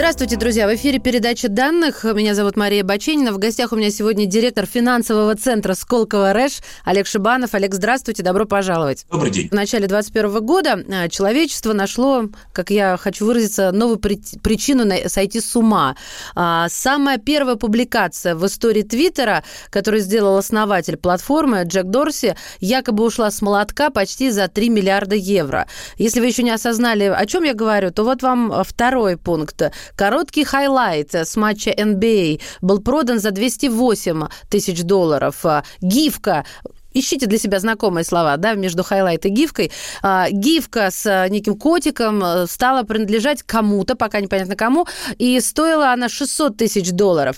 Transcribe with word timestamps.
Здравствуйте, 0.00 0.36
друзья! 0.36 0.66
В 0.66 0.74
эфире 0.76 0.98
передача 0.98 1.50
данных. 1.50 2.04
Меня 2.04 2.34
зовут 2.34 2.56
Мария 2.56 2.82
Баченина. 2.82 3.32
В 3.32 3.38
гостях 3.38 3.72
у 3.72 3.76
меня 3.76 3.90
сегодня 3.90 4.24
директор 4.24 4.64
финансового 4.64 5.34
центра 5.36 5.74
Сколково 5.74 6.32
РЭШ 6.32 6.60
Олег 6.86 7.06
Шибанов. 7.06 7.52
Олег, 7.52 7.74
здравствуйте, 7.74 8.22
добро 8.22 8.46
пожаловать. 8.46 9.04
Добрый 9.10 9.30
день. 9.30 9.50
В 9.50 9.52
начале 9.52 9.86
2021 9.88 10.46
года 10.46 10.82
э, 10.88 11.10
человечество 11.10 11.74
нашло, 11.74 12.24
как 12.54 12.70
я 12.70 12.96
хочу 12.96 13.26
выразиться, 13.26 13.72
новую 13.72 13.98
причину 13.98 14.90
сойти 15.06 15.38
с 15.38 15.54
ума. 15.54 15.96
А, 16.34 16.70
самая 16.70 17.18
первая 17.18 17.56
публикация 17.56 18.34
в 18.34 18.46
истории 18.46 18.82
Твиттера, 18.82 19.44
которую 19.68 20.00
сделал 20.00 20.38
основатель 20.38 20.96
платформы 20.96 21.64
Джек 21.64 21.84
Дорси, 21.84 22.36
якобы 22.60 23.04
ушла 23.04 23.30
с 23.30 23.42
молотка 23.42 23.90
почти 23.90 24.30
за 24.30 24.48
3 24.48 24.70
миллиарда 24.70 25.14
евро. 25.14 25.66
Если 25.98 26.20
вы 26.20 26.26
еще 26.28 26.42
не 26.42 26.52
осознали, 26.52 27.04
о 27.04 27.26
чем 27.26 27.44
я 27.44 27.52
говорю, 27.52 27.90
то 27.90 28.02
вот 28.02 28.22
вам 28.22 28.64
второй 28.64 29.18
пункт. 29.18 29.62
Короткий 29.96 30.44
highlight 30.44 31.14
с 31.14 31.36
матча 31.36 31.70
NBA 31.70 32.40
был 32.60 32.80
продан 32.80 33.18
за 33.18 33.30
208 33.30 34.28
тысяч 34.48 34.82
долларов. 34.82 35.44
Гифка 35.80 36.44
ищите 36.92 37.26
для 37.26 37.38
себя 37.38 37.60
знакомые 37.60 38.04
слова, 38.04 38.36
да, 38.36 38.54
между 38.54 38.82
highlight 38.82 39.26
и 39.26 39.28
гифкой. 39.28 39.70
А, 40.02 40.30
гифка 40.30 40.90
с 40.90 41.06
а, 41.06 41.28
неким 41.28 41.56
котиком 41.56 42.22
э, 42.22 42.46
стала 42.46 42.82
принадлежать 42.82 43.42
кому-то, 43.42 43.94
пока 43.94 44.20
непонятно 44.20 44.56
кому, 44.56 44.86
и 45.18 45.38
стоила 45.40 45.92
она 45.92 46.08
600 46.08 46.56
тысяч 46.56 46.90
долларов. 46.90 47.36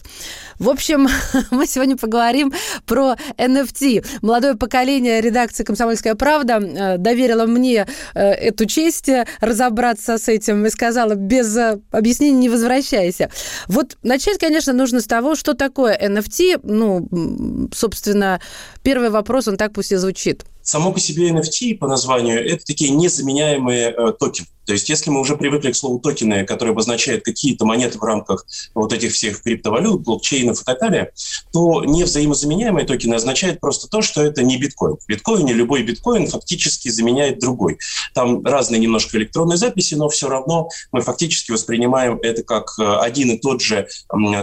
В 0.59 0.69
общем, 0.69 1.09
мы 1.51 1.67
сегодня 1.67 1.97
поговорим 1.97 2.53
про 2.87 3.17
NFT. 3.37 4.07
Молодое 4.23 4.55
поколение 4.55 5.21
редакции 5.21 5.65
«Комсомольская 5.65 6.15
правда» 6.15 6.55
э, 6.55 6.99
доверила 6.99 7.47
мне 7.47 7.87
э, 8.15 8.21
эту 8.21 8.67
честь 8.67 9.11
разобраться 9.41 10.19
с 10.19 10.29
этим 10.29 10.65
и 10.67 10.71
сказала, 10.71 11.15
без 11.15 11.57
объяснений 11.91 12.39
не 12.39 12.49
возвращайся. 12.49 13.31
Вот 13.69 13.97
начать, 14.03 14.39
конечно, 14.39 14.73
нужно 14.73 15.01
с 15.01 15.07
того, 15.07 15.35
что 15.35 15.55
такое 15.55 15.99
NFT. 15.99 16.61
Ну, 16.63 17.69
собственно, 17.75 18.41
первый 18.83 19.11
вопрос 19.11 19.42
вопрос, 19.43 19.49
он 19.49 19.57
так 19.57 19.73
пусть 19.73 19.93
и 19.93 19.97
звучит. 19.97 20.45
Само 20.63 20.93
по 20.93 21.01
себе 21.01 21.31
NFT 21.31 21.77
по 21.79 21.89
названию– 21.89 22.39
это 22.47 22.65
такие 22.65 22.91
незаменяемые 22.91 23.91
э, 23.91 24.13
токены. 24.19 24.47
То 24.73 24.75
есть 24.75 24.89
если 24.89 25.11
мы 25.11 25.21
уже 25.21 25.37
привыкли 25.37 25.71
к 25.71 25.77
слову 25.77 25.99
токены, 25.99 26.47
которые 26.47 26.73
обозначают 26.73 27.27
какие-то 27.27 27.67
монеты 27.67 27.99
в 27.99 28.03
рамках 28.03 28.47
вот 28.75 28.95
этих 28.95 29.13
всех 29.13 29.43
криптовалют, 29.43 30.01
блокчейнов 30.01 30.63
и 30.63 30.65
так 30.65 30.81
далее, 30.81 31.13
то 31.53 31.85
невзаимозаменяемые 31.85 32.87
токены 32.87 33.17
означает 33.17 33.61
просто 33.61 33.87
то, 33.87 34.01
что 34.01 34.23
это 34.23 34.43
не 34.43 34.57
биткоин. 34.57 34.97
В 34.97 35.07
биткоине 35.07 35.53
любой 35.53 35.83
биткоин 35.83 36.27
фактически 36.27 36.89
заменяет 36.89 37.39
другой. 37.39 37.77
Там 38.15 38.43
разные 38.47 38.81
немножко 38.81 39.19
электронные 39.19 39.59
записи, 39.59 39.93
но 39.93 40.09
все 40.09 40.31
равно 40.31 40.71
мы 40.91 41.03
фактически 41.03 41.51
воспринимаем 41.51 42.19
это 42.23 42.43
как 42.43 42.73
э, 42.81 42.97
один 42.97 43.33
и 43.33 43.39
тот 43.39 43.61
же 43.61 43.87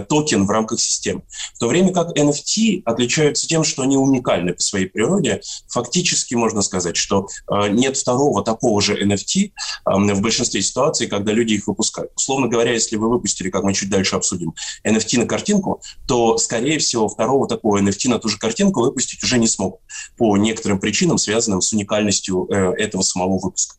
токен 0.08 0.46
в 0.46 0.50
рамках 0.50 0.80
системы. 0.80 1.22
В 1.54 1.58
то 1.58 1.66
время 1.66 1.92
как 1.92 2.16
NFT 2.16 2.82
отличаются 2.84 3.48
тем, 3.48 3.64
что 3.64 3.82
они 3.82 3.96
уникальны 3.96 4.52
по 4.54 4.62
своей 4.62 4.86
природе. 4.86 5.40
Фактически 5.66 6.36
можно 6.36 6.62
сказать, 6.62 6.96
что 6.96 7.26
э, 7.50 7.70
нет 7.70 7.96
второго 7.96 8.44
такого 8.44 8.80
же 8.80 8.96
NFT, 8.96 9.50
в 9.84 10.19
большинстве 10.22 10.62
ситуаций, 10.62 11.06
когда 11.06 11.32
люди 11.32 11.54
их 11.54 11.66
выпускают. 11.66 12.12
Условно 12.16 12.48
говоря, 12.48 12.72
если 12.72 12.96
вы 12.96 13.08
выпустили, 13.08 13.50
как 13.50 13.64
мы 13.64 13.74
чуть 13.74 13.90
дальше 13.90 14.16
обсудим, 14.16 14.54
NFT 14.86 15.18
на 15.18 15.26
картинку, 15.26 15.82
то, 16.06 16.38
скорее 16.38 16.78
всего, 16.78 17.08
второго 17.08 17.48
такого 17.48 17.80
NFT 17.80 18.08
на 18.08 18.18
ту 18.18 18.28
же 18.28 18.38
картинку 18.38 18.80
выпустить 18.80 19.22
уже 19.22 19.38
не 19.38 19.46
смогут 19.46 19.80
по 20.16 20.36
некоторым 20.36 20.78
причинам, 20.78 21.18
связанным 21.18 21.60
с 21.60 21.72
уникальностью 21.72 22.46
э, 22.50 22.74
этого 22.78 23.02
самого 23.02 23.38
выпуска. 23.38 23.76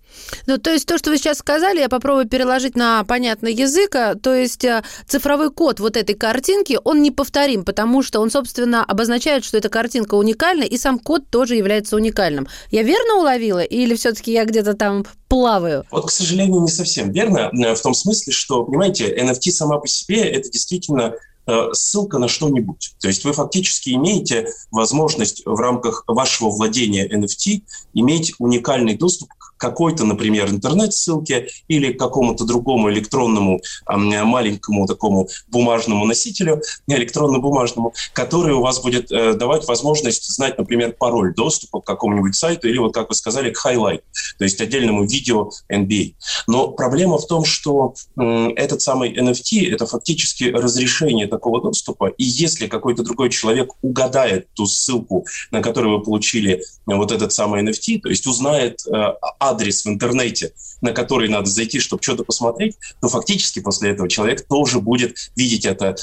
Ну, 0.47 0.57
то 0.57 0.71
есть 0.71 0.85
то, 0.85 0.97
что 0.97 1.09
вы 1.09 1.17
сейчас 1.17 1.37
сказали, 1.39 1.79
я 1.79 1.89
попробую 1.89 2.27
переложить 2.27 2.75
на 2.75 3.03
понятный 3.03 3.53
язык. 3.53 3.95
А, 3.95 4.15
то 4.15 4.33
есть 4.33 4.63
э, 4.63 4.83
цифровой 5.07 5.51
код 5.51 5.79
вот 5.79 5.97
этой 5.97 6.15
картинки, 6.15 6.79
он 6.83 7.01
неповторим, 7.01 7.63
потому 7.63 8.03
что 8.03 8.19
он, 8.19 8.31
собственно, 8.31 8.83
обозначает, 8.83 9.43
что 9.43 9.57
эта 9.57 9.69
картинка 9.69 10.15
уникальна, 10.15 10.63
и 10.63 10.77
сам 10.77 10.99
код 10.99 11.29
тоже 11.29 11.55
является 11.55 11.95
уникальным. 11.95 12.47
Я 12.71 12.83
верно 12.83 13.19
уловила? 13.19 13.63
Или 13.63 13.95
все-таки 13.95 14.31
я 14.31 14.45
где-то 14.45 14.73
там 14.73 15.05
плаваю? 15.27 15.85
Вот, 15.91 16.07
к 16.07 16.11
сожалению, 16.11 16.61
не 16.61 16.69
совсем 16.69 17.11
верно. 17.11 17.51
Э, 17.53 17.75
в 17.75 17.81
том 17.81 17.93
смысле, 17.93 18.33
что, 18.33 18.63
понимаете, 18.63 19.15
NFT 19.15 19.51
сама 19.51 19.79
по 19.79 19.87
себе– 19.87 20.21
это 20.31 20.49
действительно 20.49 21.13
э, 21.47 21.69
ссылка 21.73 22.17
на 22.17 22.27
что-нибудь. 22.27 22.95
То 22.99 23.07
есть 23.07 23.23
вы 23.25 23.33
фактически 23.33 23.91
имеете 23.91 24.47
возможность 24.71 25.43
в 25.45 25.55
рамках 25.55 26.03
вашего 26.07 26.49
владения 26.49 27.07
NFT 27.07 27.63
иметь 27.93 28.33
уникальный 28.39 28.95
доступ 28.97 29.29
какой-то, 29.61 30.05
например, 30.05 30.49
интернет-ссылке 30.49 31.47
или 31.67 31.93
какому-то 31.93 32.45
другому 32.45 32.89
электронному 32.91 33.61
маленькому 33.85 34.87
такому 34.87 35.29
бумажному 35.49 36.05
носителю, 36.05 36.61
электронно-бумажному, 36.87 37.93
который 38.13 38.53
у 38.55 38.61
вас 38.61 38.81
будет 38.81 39.11
э, 39.11 39.33
давать 39.33 39.67
возможность 39.67 40.27
знать, 40.31 40.57
например, 40.57 40.95
пароль 40.97 41.35
доступа 41.35 41.79
к 41.79 41.85
какому-нибудь 41.85 42.35
сайту 42.35 42.67
или, 42.67 42.79
вот 42.79 42.95
как 42.95 43.09
вы 43.09 43.15
сказали, 43.15 43.51
к 43.51 43.57
highlight, 43.57 44.03
то 44.39 44.45
есть 44.45 44.59
отдельному 44.59 45.05
видео 45.05 45.51
NBA. 45.71 46.15
Но 46.47 46.69
проблема 46.69 47.19
в 47.19 47.27
том, 47.27 47.45
что 47.45 47.93
этот 48.17 48.81
самый 48.81 49.15
NFT– 49.15 49.71
это 49.71 49.85
фактически 49.85 50.45
разрешение 50.45 51.27
такого 51.27 51.61
доступа, 51.61 52.07
и 52.07 52.23
если 52.23 52.65
какой-то 52.65 53.03
другой 53.03 53.29
человек 53.29 53.73
угадает 53.83 54.47
ту 54.55 54.65
ссылку, 54.65 55.27
на 55.51 55.61
которую 55.61 55.99
вы 55.99 56.03
получили 56.03 56.63
вот 56.87 57.11
этот 57.11 57.31
самый 57.31 57.63
NFT, 57.63 57.99
то 57.99 58.09
есть 58.09 58.25
узнает 58.25 58.81
э, 58.87 59.13
адрес 59.51 59.85
в 59.85 59.89
интернете, 59.89 60.53
на 60.81 60.93
который 60.93 61.29
надо 61.29 61.49
зайти, 61.49 61.79
чтобы 61.79 62.03
что-то 62.03 62.23
посмотреть, 62.23 62.77
то 63.01 63.07
фактически 63.07 63.59
после 63.59 63.91
этого 63.91 64.09
человек 64.09 64.47
тоже 64.47 64.79
будет 64.79 65.17
видеть 65.35 65.65
это 65.65 65.95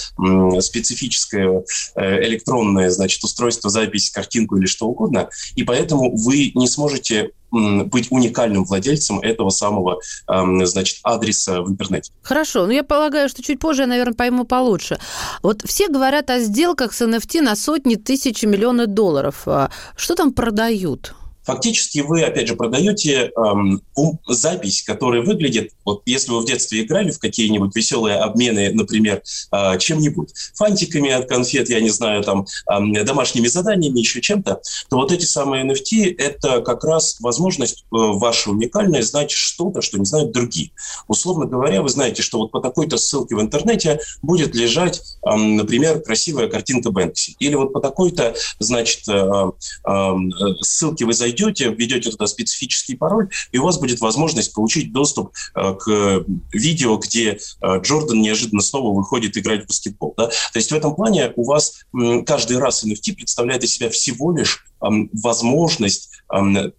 специфическое 0.61 1.65
э, 1.97 2.25
электронное 2.27 2.91
значит, 2.91 3.23
устройство, 3.25 3.71
запись, 3.71 4.11
картинку 4.11 4.57
или 4.57 4.67
что 4.67 4.87
угодно. 4.87 5.29
И 5.57 5.65
поэтому 5.65 6.17
вы 6.17 6.53
не 6.55 6.69
сможете 6.69 7.31
быть 7.51 8.09
уникальным 8.11 8.65
владельцем 8.65 9.21
этого 9.21 9.51
самого, 9.51 10.01
значит, 10.27 10.99
адреса 11.03 11.63
в 11.63 11.71
интернете. 11.71 12.13
Хорошо, 12.23 12.61
но 12.61 12.67
ну, 12.67 12.73
я 12.73 12.85
полагаю, 12.85 13.29
что 13.29 13.43
чуть 13.43 13.59
позже 13.59 13.83
я, 13.83 13.87
наверное, 13.87 14.15
пойму 14.15 14.45
получше. 14.45 14.99
Вот 15.43 15.63
все 15.65 15.89
говорят 15.89 16.31
о 16.31 16.41
сделках 16.41 16.93
с 16.93 17.01
NFT 17.01 17.41
на 17.41 17.57
сотни 17.57 17.95
тысяч 17.95 18.43
миллионов 18.43 18.89
долларов. 18.89 19.43
А 19.47 19.71
что 19.97 20.15
там 20.15 20.33
продают? 20.33 21.15
Фактически 21.49 22.01
вы, 22.01 22.23
опять 22.23 22.47
же, 22.47 22.57
продаете 22.57 23.33
эм, 23.35 23.81
запись, 24.29 24.83
которая 24.83 25.23
выглядит, 25.23 25.73
вот 25.83 26.03
если 26.05 26.31
вы 26.31 26.41
в 26.41 26.45
детстве 26.45 26.83
играли 26.83 27.11
в 27.11 27.19
какие-нибудь 27.19 27.75
веселые 27.75 28.17
обмены, 28.17 28.71
например, 28.75 29.23
э, 29.51 29.79
чем-нибудь, 29.79 30.29
фантиками 30.55 31.11
от 31.11 31.27
конфет, 31.27 31.71
я 31.71 31.81
не 31.81 31.89
знаю, 31.89 32.23
там, 32.23 32.45
э, 32.71 33.03
домашними 33.03 33.47
заданиями, 33.47 33.99
еще 33.99 34.21
чем-то, 34.21 34.61
то 34.91 34.97
вот 34.97 35.11
эти 35.11 35.25
самые 35.25 35.65
NFT– 35.65 36.15
это 36.19 36.61
как 36.61 36.85
раз 36.85 37.17
возможность 37.21 37.85
э, 37.85 37.97
ваша 37.97 38.51
уникальная 38.51 39.01
знать 39.01 39.31
что-то, 39.31 39.81
что 39.81 39.99
не 39.99 40.05
знают 40.05 40.33
другие. 40.33 40.73
Условно 41.07 41.47
говоря, 41.47 41.81
вы 41.81 41.89
знаете, 41.89 42.21
что 42.21 42.41
вот 42.41 42.51
по 42.51 42.61
такой-то 42.61 42.99
ссылке 42.99 43.35
в 43.35 43.41
интернете 43.41 44.01
будет 44.21 44.55
лежать, 44.55 45.01
э, 45.25 45.35
например, 45.35 46.01
красивая 46.01 46.49
картинка 46.49 46.91
Бэнкси. 46.91 47.37
Или 47.39 47.55
вот 47.55 47.73
по 47.73 47.81
такой-то, 47.81 48.35
значит, 48.59 49.09
э, 49.09 49.51
э, 49.89 50.15
ссылке 50.61 51.07
вы 51.07 51.15
зайдете, 51.15 51.38
зайдете, 51.39 51.71
введете 51.71 52.11
туда 52.11 52.27
специфический 52.27 52.97
пароль, 52.97 53.29
и 53.53 53.59
у 53.59 53.65
вас 53.65 53.79
будет 53.79 54.01
возможность 54.01 54.53
получить 54.53 54.93
доступ 54.93 55.33
э, 55.55 55.75
к 55.75 56.25
видео, 56.53 56.97
где 56.97 57.39
э, 57.61 57.81
Джордан 57.81 58.21
неожиданно 58.21 58.61
снова 58.61 58.95
выходит 58.95 59.37
играть 59.37 59.65
в 59.65 59.69
баскетбол. 59.69 60.15
Да? 60.17 60.27
То 60.27 60.57
есть 60.57 60.71
в 60.71 60.75
этом 60.75 60.95
плане 60.95 61.33
у 61.37 61.45
вас 61.45 61.83
каждый 62.27 62.59
раз 62.59 62.85
NFT 62.85 63.15
представляет 63.15 63.65
из 63.65 63.75
себя 63.75 63.91
всего 63.91 64.37
лишь 64.37 64.65
возможность 64.81 66.11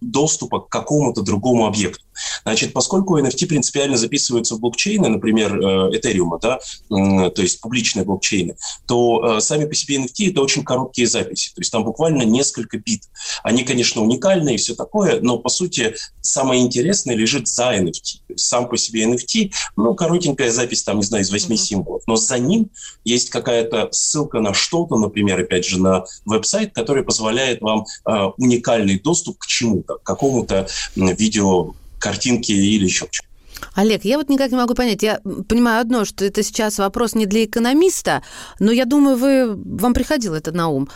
доступа 0.00 0.60
к 0.60 0.68
какому-то 0.70 1.20
другому 1.20 1.66
объекту. 1.66 2.02
Значит, 2.42 2.72
поскольку 2.72 3.18
NFT 3.18 3.46
принципиально 3.46 3.96
записываются 3.96 4.54
в 4.54 4.60
блокчейны, 4.60 5.08
например, 5.08 5.58
Ethereum, 5.60 6.38
да, 6.40 6.60
то 6.88 7.42
есть 7.42 7.60
публичные 7.60 8.04
блокчейны, 8.04 8.56
то 8.86 9.36
э, 9.36 9.40
сами 9.40 9.66
по 9.66 9.74
себе 9.74 9.96
NFT— 9.96 10.30
это 10.30 10.42
очень 10.42 10.64
короткие 10.64 11.06
записи. 11.06 11.50
То 11.54 11.60
есть 11.60 11.72
там 11.72 11.84
буквально 11.84 12.22
несколько 12.22 12.78
бит. 12.78 13.02
Они, 13.42 13.64
конечно, 13.64 14.02
уникальные 14.02 14.56
и 14.56 14.58
все 14.58 14.74
такое, 14.74 15.20
но, 15.20 15.38
по 15.38 15.48
сути, 15.48 15.94
самое 16.20 16.62
интересное 16.62 17.14
лежит 17.14 17.48
за 17.48 17.74
NFT. 17.74 18.02
То 18.26 18.32
есть 18.34 18.46
сам 18.46 18.68
по 18.68 18.76
себе 18.76 19.04
NFT, 19.04 19.52
ну, 19.76 19.94
коротенькая 19.94 20.50
запись, 20.50 20.82
там, 20.82 20.98
не 20.98 21.04
знаю, 21.04 21.24
из 21.24 21.30
восьми 21.30 21.56
mm-hmm. 21.56 21.58
символов, 21.58 22.02
но 22.06 22.16
за 22.16 22.38
ним 22.38 22.70
есть 23.04 23.30
какая-то 23.30 23.88
ссылка 23.92 24.40
на 24.40 24.54
что-то, 24.54 24.96
например, 24.96 25.40
опять 25.40 25.64
же, 25.64 25.80
на 25.80 26.04
веб-сайт, 26.24 26.72
который 26.74 27.04
позволяет 27.04 27.60
вам 27.60 27.84
э, 28.06 28.12
уникальный 28.36 28.98
доступ 28.98 29.38
к 29.38 29.46
чему-то, 29.46 29.96
к 29.96 30.02
какому-то 30.02 30.68
видео, 30.96 31.74
картинке 32.00 32.54
или 32.54 32.84
еще 32.84 33.06
чему 33.10 33.28
Олег, 33.74 34.04
я 34.04 34.16
вот 34.16 34.28
никак 34.28 34.50
не 34.50 34.56
могу 34.56 34.74
понять. 34.74 35.02
Я 35.02 35.20
понимаю 35.48 35.80
одно, 35.80 36.04
что 36.04 36.24
это 36.24 36.42
сейчас 36.42 36.78
вопрос 36.78 37.14
не 37.14 37.26
для 37.26 37.44
экономиста, 37.44 38.22
но 38.58 38.72
я 38.72 38.84
думаю, 38.84 39.16
вы, 39.16 39.54
вам 39.54 39.94
приходило 39.94 40.34
это 40.36 40.52
на 40.52 40.68
ум. 40.68 40.88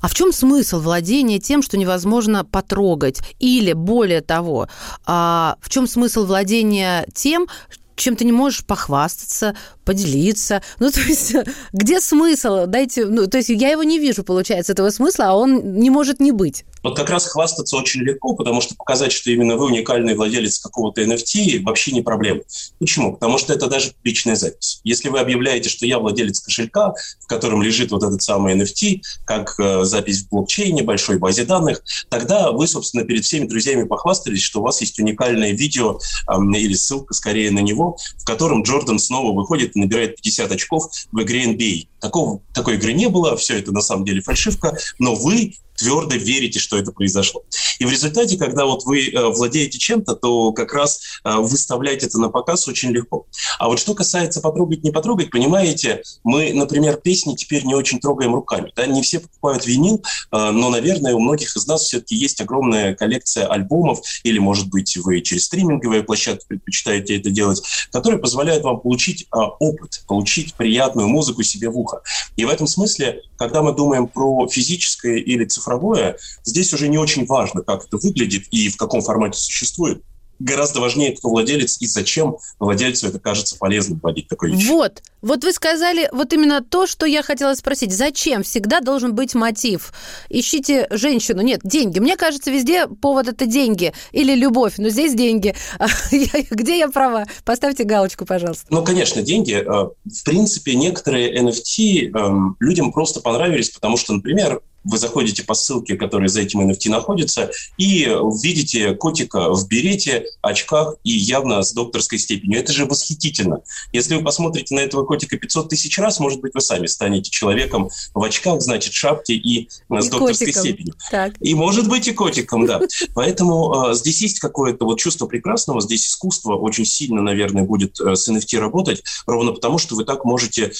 А 0.00 0.08
в 0.08 0.14
чем 0.14 0.32
смысл 0.32 0.80
владения 0.80 1.38
тем, 1.38 1.62
что 1.62 1.76
невозможно 1.76 2.44
потрогать? 2.44 3.20
Или, 3.38 3.72
более 3.72 4.20
того, 4.20 4.68
а 5.06 5.56
в 5.60 5.68
чем 5.70 5.88
смысл 5.88 6.24
владения 6.24 7.06
тем, 7.14 7.48
чем 7.96 8.14
ты 8.14 8.24
не 8.24 8.32
можешь 8.32 8.64
похвастаться, 8.64 9.56
поделиться. 9.84 10.62
Ну, 10.78 10.90
то 10.90 11.00
есть, 11.00 11.34
где 11.72 12.00
смысл? 12.00 12.66
Дайте, 12.66 13.06
ну, 13.06 13.26
то 13.26 13.38
есть, 13.38 13.48
я 13.48 13.70
его 13.70 13.82
не 13.82 13.98
вижу, 13.98 14.22
получается, 14.22 14.72
этого 14.72 14.90
смысла, 14.90 15.30
а 15.30 15.34
он 15.34 15.74
не 15.74 15.90
может 15.90 16.20
не 16.20 16.32
быть. 16.32 16.64
Вот 16.88 16.96
как 16.96 17.10
раз 17.10 17.26
хвастаться 17.26 17.76
очень 17.76 18.00
легко, 18.00 18.34
потому 18.34 18.62
что 18.62 18.74
показать, 18.74 19.12
что 19.12 19.30
именно 19.30 19.56
вы 19.56 19.66
уникальный 19.66 20.14
владелец 20.14 20.58
какого-то 20.58 21.02
NFT, 21.02 21.62
вообще 21.62 21.92
не 21.92 22.00
проблема. 22.00 22.40
Почему? 22.78 23.12
Потому 23.12 23.36
что 23.36 23.52
это 23.52 23.66
даже 23.66 23.92
личная 24.04 24.36
запись. 24.36 24.80
Если 24.84 25.10
вы 25.10 25.18
объявляете, 25.18 25.68
что 25.68 25.84
я 25.84 25.98
владелец 25.98 26.40
кошелька, 26.40 26.94
в 27.20 27.26
котором 27.26 27.60
лежит 27.60 27.90
вот 27.90 28.02
этот 28.02 28.22
самый 28.22 28.58
NFT, 28.58 29.02
как 29.26 29.54
э, 29.60 29.84
запись 29.84 30.22
в 30.22 30.30
блокчейне, 30.30 30.82
большой 30.82 31.18
базе 31.18 31.44
данных, 31.44 31.82
тогда 32.08 32.52
вы, 32.52 32.66
собственно, 32.66 33.04
перед 33.04 33.22
всеми 33.22 33.46
друзьями 33.46 33.82
похвастались, 33.82 34.40
что 34.40 34.60
у 34.60 34.62
вас 34.62 34.80
есть 34.80 34.98
уникальное 34.98 35.52
видео 35.52 35.98
э, 36.26 36.34
или 36.56 36.72
ссылка 36.72 37.12
скорее 37.12 37.50
на 37.50 37.60
него, 37.60 37.98
в 38.16 38.24
котором 38.24 38.62
Джордан 38.62 38.98
снова 38.98 39.36
выходит 39.36 39.76
и 39.76 39.80
набирает 39.80 40.16
50 40.16 40.50
очков 40.52 40.86
в 41.12 41.20
игре 41.20 41.44
NBA. 41.44 41.88
Такого, 42.00 42.42
такой 42.54 42.74
игры 42.74 42.92
не 42.92 43.08
было, 43.08 43.36
все 43.36 43.58
это 43.58 43.72
на 43.72 43.80
самом 43.80 44.04
деле 44.04 44.20
фальшивка, 44.20 44.76
но 44.98 45.14
вы 45.14 45.54
твердо 45.78 46.16
верите, 46.16 46.58
что 46.58 46.76
это 46.76 46.92
произошло. 46.92 47.44
И 47.78 47.84
в 47.84 47.90
результате, 47.90 48.36
когда 48.36 48.66
вот 48.66 48.84
вы 48.84 49.08
э, 49.08 49.26
владеете 49.28 49.78
чем-то, 49.78 50.16
то 50.16 50.52
как 50.52 50.74
раз 50.74 51.00
э, 51.24 51.36
выставлять 51.36 52.02
это 52.02 52.18
на 52.18 52.28
показ 52.28 52.66
очень 52.68 52.90
легко. 52.90 53.26
А 53.58 53.68
вот 53.68 53.78
что 53.78 53.94
касается 53.94 54.40
потрогать, 54.40 54.82
не 54.82 54.90
потрогать, 54.90 55.30
понимаете, 55.30 56.02
мы, 56.24 56.52
например, 56.52 56.96
песни 56.96 57.34
теперь 57.36 57.64
не 57.64 57.74
очень 57.74 58.00
трогаем 58.00 58.34
руками. 58.34 58.72
Да? 58.74 58.86
Не 58.86 59.02
все 59.02 59.20
покупают 59.20 59.66
винил, 59.66 60.02
э, 60.32 60.50
но, 60.50 60.68
наверное, 60.68 61.14
у 61.14 61.20
многих 61.20 61.56
из 61.56 61.66
нас 61.66 61.84
все-таки 61.84 62.16
есть 62.16 62.40
огромная 62.40 62.94
коллекция 62.94 63.46
альбомов, 63.46 64.00
или, 64.24 64.38
может 64.38 64.68
быть, 64.68 64.96
вы 64.96 65.20
через 65.20 65.44
стриминговые 65.44 66.02
площадки 66.02 66.44
предпочитаете 66.48 67.16
это 67.16 67.30
делать, 67.30 67.62
которые 67.92 68.18
позволяют 68.18 68.64
вам 68.64 68.80
получить 68.80 69.28
опыт, 69.30 70.02
получить 70.08 70.54
приятную 70.54 71.08
музыку 71.08 71.42
себе 71.42 71.70
в 71.70 71.78
ухо. 71.78 71.87
И 72.36 72.44
в 72.44 72.48
этом 72.48 72.66
смысле, 72.66 73.22
когда 73.36 73.62
мы 73.62 73.74
думаем 73.74 74.06
про 74.08 74.46
физическое 74.48 75.16
или 75.16 75.44
цифровое, 75.44 76.16
здесь 76.44 76.72
уже 76.72 76.88
не 76.88 76.98
очень 76.98 77.26
важно, 77.26 77.62
как 77.62 77.84
это 77.84 77.96
выглядит 77.96 78.46
и 78.50 78.68
в 78.68 78.76
каком 78.76 79.00
формате 79.02 79.38
существует 79.38 80.02
гораздо 80.38 80.80
важнее, 80.80 81.16
кто 81.16 81.28
владелец 81.28 81.80
и 81.80 81.86
зачем 81.86 82.36
владельцу 82.58 83.08
это 83.08 83.18
кажется 83.18 83.56
полезным 83.56 84.00
вводить 84.02 84.28
такой 84.28 84.52
вещь. 84.52 84.66
Вот, 84.66 85.02
вот 85.20 85.44
вы 85.44 85.52
сказали 85.52 86.08
вот 86.12 86.32
именно 86.32 86.62
то, 86.62 86.86
что 86.86 87.06
я 87.06 87.22
хотела 87.22 87.54
спросить. 87.54 87.92
Зачем 87.92 88.42
всегда 88.42 88.80
должен 88.80 89.14
быть 89.14 89.34
мотив? 89.34 89.92
Ищите 90.28 90.86
женщину. 90.90 91.42
Нет, 91.42 91.60
деньги. 91.64 91.98
Мне 91.98 92.16
кажется, 92.16 92.50
везде 92.50 92.86
повод 92.86 93.28
это 93.28 93.46
деньги 93.46 93.92
или 94.12 94.34
любовь, 94.34 94.74
но 94.78 94.88
здесь 94.88 95.14
деньги. 95.14 95.54
Где 96.50 96.78
я 96.78 96.88
права? 96.88 97.26
Поставьте 97.44 97.84
галочку, 97.84 98.24
пожалуйста. 98.24 98.66
Ну, 98.70 98.84
конечно, 98.84 99.22
деньги. 99.22 99.54
Э, 99.54 99.90
в 100.04 100.24
принципе, 100.24 100.74
некоторые 100.74 101.36
NFT 101.42 102.12
эм, 102.12 102.56
людям 102.60 102.92
просто 102.92 103.20
понравились, 103.20 103.70
потому 103.70 103.96
что, 103.96 104.12
например, 104.12 104.60
вы 104.88 104.98
заходите 104.98 105.44
по 105.44 105.54
ссылке, 105.54 105.96
которая 105.96 106.28
за 106.28 106.40
этим 106.40 106.68
NFT 106.68 106.90
находится, 106.90 107.50
и 107.76 108.04
видите 108.42 108.94
котика 108.94 109.52
в 109.52 109.68
берете, 109.68 110.24
очках 110.40 110.94
и 111.04 111.10
явно 111.10 111.62
с 111.62 111.72
докторской 111.72 112.18
степенью. 112.18 112.58
Это 112.58 112.72
же 112.72 112.86
восхитительно. 112.86 113.60
Если 113.92 114.16
вы 114.16 114.22
посмотрите 114.22 114.74
на 114.74 114.80
этого 114.80 115.04
котика 115.04 115.36
500 115.36 115.68
тысяч 115.68 115.98
раз, 115.98 116.20
может 116.20 116.40
быть, 116.40 116.54
вы 116.54 116.60
сами 116.60 116.86
станете 116.86 117.30
человеком 117.30 117.90
в 118.14 118.22
очках, 118.22 118.60
значит, 118.60 118.92
шапке 118.92 119.34
и, 119.34 119.68
э, 119.90 119.98
и 119.98 120.00
с 120.00 120.08
докторской 120.08 120.46
котиком. 120.46 120.62
степенью. 120.62 120.94
Так. 121.10 121.34
И 121.40 121.54
может 121.54 121.88
быть 121.88 122.08
и 122.08 122.12
котиком, 122.12 122.66
да. 122.66 122.80
Поэтому 123.14 123.90
э, 123.90 123.94
здесь 123.94 124.22
есть 124.22 124.40
какое-то 124.40 124.84
вот 124.84 124.98
чувство 124.98 125.26
прекрасного, 125.26 125.80
здесь 125.80 126.06
искусство 126.08 126.56
очень 126.56 126.84
сильно, 126.84 127.22
наверное, 127.22 127.64
будет 127.64 128.00
э, 128.00 128.16
с 128.16 128.28
NFT 128.28 128.58
работать, 128.58 129.02
ровно 129.26 129.52
потому, 129.52 129.78
что 129.78 129.94
вы 129.94 130.04
так 130.04 130.24
можете 130.24 130.72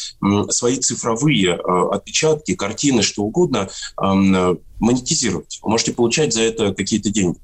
свои 0.50 0.76
цифровые 0.76 1.54
отпечатки, 1.54 2.54
картины, 2.54 3.02
что 3.02 3.22
угодно 3.22 3.68
Э, 4.00 4.56
монетизировать. 4.80 5.58
Вы 5.62 5.70
можете 5.70 5.92
получать 5.92 6.32
за 6.32 6.42
это 6.42 6.72
какие-то 6.74 7.10
деньги. 7.10 7.38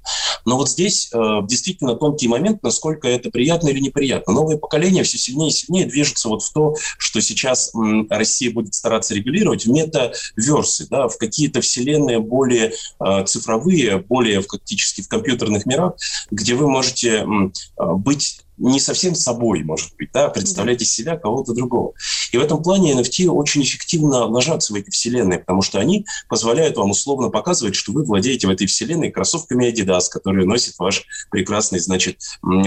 Но 0.45 0.57
вот 0.57 0.71
здесь 0.71 1.11
э, 1.13 1.19
действительно 1.45 1.95
тонкий 1.95 2.29
момент, 2.29 2.63
насколько 2.63 3.09
это 3.09 3.31
приятно 3.31 3.69
или 3.69 3.81
неприятно. 3.81 4.33
Новые 4.33 4.59
поколения 4.59 5.03
все 5.03 5.19
сильнее 5.19 5.49
и 5.49 5.53
сильнее 5.53 5.87
движутся 5.87 6.29
вот 6.29 6.43
в 6.43 6.53
то, 6.53 6.75
что 6.99 7.21
сейчас 7.21 7.75
м, 7.75 8.07
Россия 8.11 8.51
будет 8.51 8.75
стараться 8.75 9.15
регулировать 9.15 9.67
в 9.67 9.71
метаверсы, 9.71 10.87
да, 10.89 11.09
в 11.09 11.17
какие-то 11.19 11.61
вселенные 11.61 12.19
более 12.21 12.73
э, 13.01 13.25
цифровые, 13.27 13.99
более 13.99 14.43
фактически 14.43 15.03
в 15.03 15.09
компьютерных 15.09 15.67
мирах, 15.67 15.95
где 16.31 16.55
вы 16.55 16.69
можете 16.69 17.25
э, 17.25 17.85
быть 17.95 18.41
не 18.57 18.79
совсем 18.79 19.15
собой, 19.15 19.65
может 19.65 19.97
быть, 19.97 20.11
да, 20.13 20.29
представлять 20.29 20.81
из 20.83 20.93
себя 20.93 21.17
кого-то 21.17 21.55
другого. 21.55 21.93
И 22.33 22.37
в 22.37 22.41
этом 22.41 22.63
плане 22.63 22.93
NFT 22.93 23.27
очень 23.27 23.63
эффективно 23.63 24.27
ложатся 24.27 24.73
в 24.73 24.77
эти 24.77 24.91
вселенные, 24.91 25.41
потому 25.41 25.63
что 25.63 25.81
они 25.81 26.07
позволяют 26.29 26.77
вам 26.77 26.91
условно 26.91 27.24
показывать, 27.31 27.75
что 27.75 27.93
вы 27.93 28.05
владеете 28.05 28.47
в 28.47 28.51
этой 28.51 28.67
вселенной 28.67 29.11
кроссовками 29.11 29.71
Adidas, 29.71 30.05
которые 30.11 30.47
носит 30.47 30.75
ваш 30.79 31.05
прекрасный, 31.31 31.79
значит, 31.79 32.19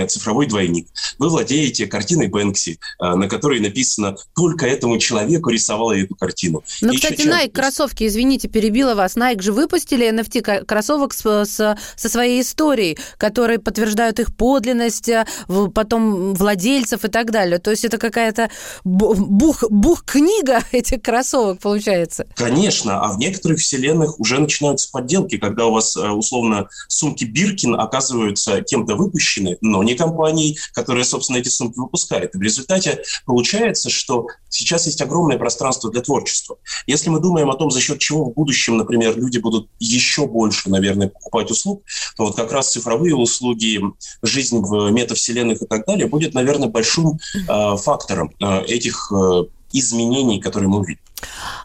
цифровой 0.07 0.47
двойник. 0.47 0.87
Вы 1.19 1.29
владеете 1.29 1.87
картиной 1.87 2.27
Бэнкси, 2.27 2.79
э, 2.99 3.15
на 3.15 3.27
которой 3.27 3.59
написано 3.59 4.15
«Только 4.35 4.65
этому 4.65 4.97
человеку 4.97 5.49
рисовала 5.49 5.97
эту 5.97 6.15
картину». 6.15 6.63
Ну, 6.81 6.93
кстати, 6.93 7.21
Nike 7.21 7.39
часто... 7.39 7.49
кроссовки, 7.49 8.07
извините, 8.07 8.47
перебила 8.47 8.95
вас. 8.95 9.15
Nike 9.15 9.41
же 9.41 9.53
выпустили 9.53 10.09
NFT 10.09 10.65
кроссовок 10.65 11.13
с, 11.13 11.45
с, 11.45 11.77
со 11.95 12.09
своей 12.09 12.41
историей, 12.41 12.97
которые 13.17 13.59
подтверждают 13.59 14.19
их 14.19 14.35
подлинность, 14.35 15.09
э, 15.09 15.25
потом 15.73 16.33
владельцев 16.33 17.05
и 17.05 17.07
так 17.07 17.31
далее. 17.31 17.59
То 17.59 17.71
есть 17.71 17.85
это 17.85 17.97
какая-то 17.97 18.49
бух, 18.83 19.63
бух 19.69 20.03
книга 20.05 20.61
этих 20.71 21.01
кроссовок 21.01 21.59
получается. 21.59 22.27
Конечно, 22.35 23.01
а 23.01 23.11
в 23.11 23.17
некоторых 23.17 23.59
вселенных 23.59 24.19
уже 24.19 24.37
начинаются 24.47 24.89
подделки, 24.91 25.37
когда 25.37 25.65
у 25.65 25.73
вас 25.73 25.95
э, 25.95 26.09
условно 26.09 26.69
сумки 26.87 27.25
Биркин 27.25 27.75
оказываются 27.75 28.61
кем-то 28.61 28.95
выпущены, 28.95 29.57
но 29.61 29.83
не 29.83 29.95
компанией, 29.95 30.57
которая, 30.73 31.03
собственно, 31.03 31.37
эти 31.37 31.49
сумки 31.49 31.77
выпускает. 31.77 32.33
И 32.33 32.37
в 32.37 32.41
результате 32.41 33.03
получается, 33.25 33.89
что 33.89 34.27
сейчас 34.49 34.85
есть 34.85 35.01
огромное 35.01 35.37
пространство 35.37 35.91
для 35.91 36.01
творчества. 36.01 36.57
Если 36.87 37.09
мы 37.09 37.19
думаем 37.19 37.49
о 37.49 37.55
том, 37.55 37.69
за 37.69 37.81
счет 37.81 37.99
чего 37.99 38.25
в 38.25 38.33
будущем, 38.33 38.77
например, 38.77 39.17
люди 39.17 39.37
будут 39.37 39.69
еще 39.79 40.25
больше, 40.25 40.69
наверное, 40.69 41.09
покупать 41.09 41.51
услуг, 41.51 41.83
то 42.15 42.25
вот 42.25 42.35
как 42.35 42.51
раз 42.51 42.71
цифровые 42.71 43.15
услуги, 43.15 43.81
жизнь 44.21 44.59
в 44.59 44.89
метавселенных 44.91 45.61
и 45.61 45.65
так 45.65 45.85
далее 45.85 46.07
будет, 46.07 46.33
наверное, 46.33 46.69
большим 46.69 47.19
э, 47.35 47.77
фактором 47.77 48.33
э, 48.39 48.61
этих 48.63 49.11
э, 49.11 49.43
изменений, 49.79 50.39
которые 50.39 50.69
мы 50.69 50.79
увидим. 50.79 51.01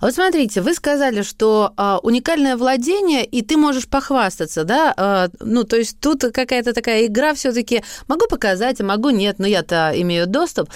Вот 0.01 0.15
смотрите, 0.15 0.63
вы 0.63 0.75
сказали, 0.75 1.23
что 1.23 1.73
э, 1.77 1.99
уникальное 2.03 2.57
владение, 2.57 3.25
и 3.25 3.43
ты 3.43 3.57
можешь 3.57 3.87
похвастаться, 3.87 4.65
да? 4.65 4.95
Э, 4.97 5.29
ну, 5.41 5.65
то 5.65 5.77
есть 5.77 6.01
тут 6.01 6.23
какая-то 6.33 6.73
такая 6.73 7.07
игра 7.07 7.35
все-таки. 7.35 7.85
Могу 8.09 8.27
показать, 8.29 8.81
а 8.81 8.85
могу 8.85 9.11
нет, 9.11 9.39
но 9.39 9.47
я-то 9.47 9.93
имею 9.95 10.27
доступ. 10.27 10.71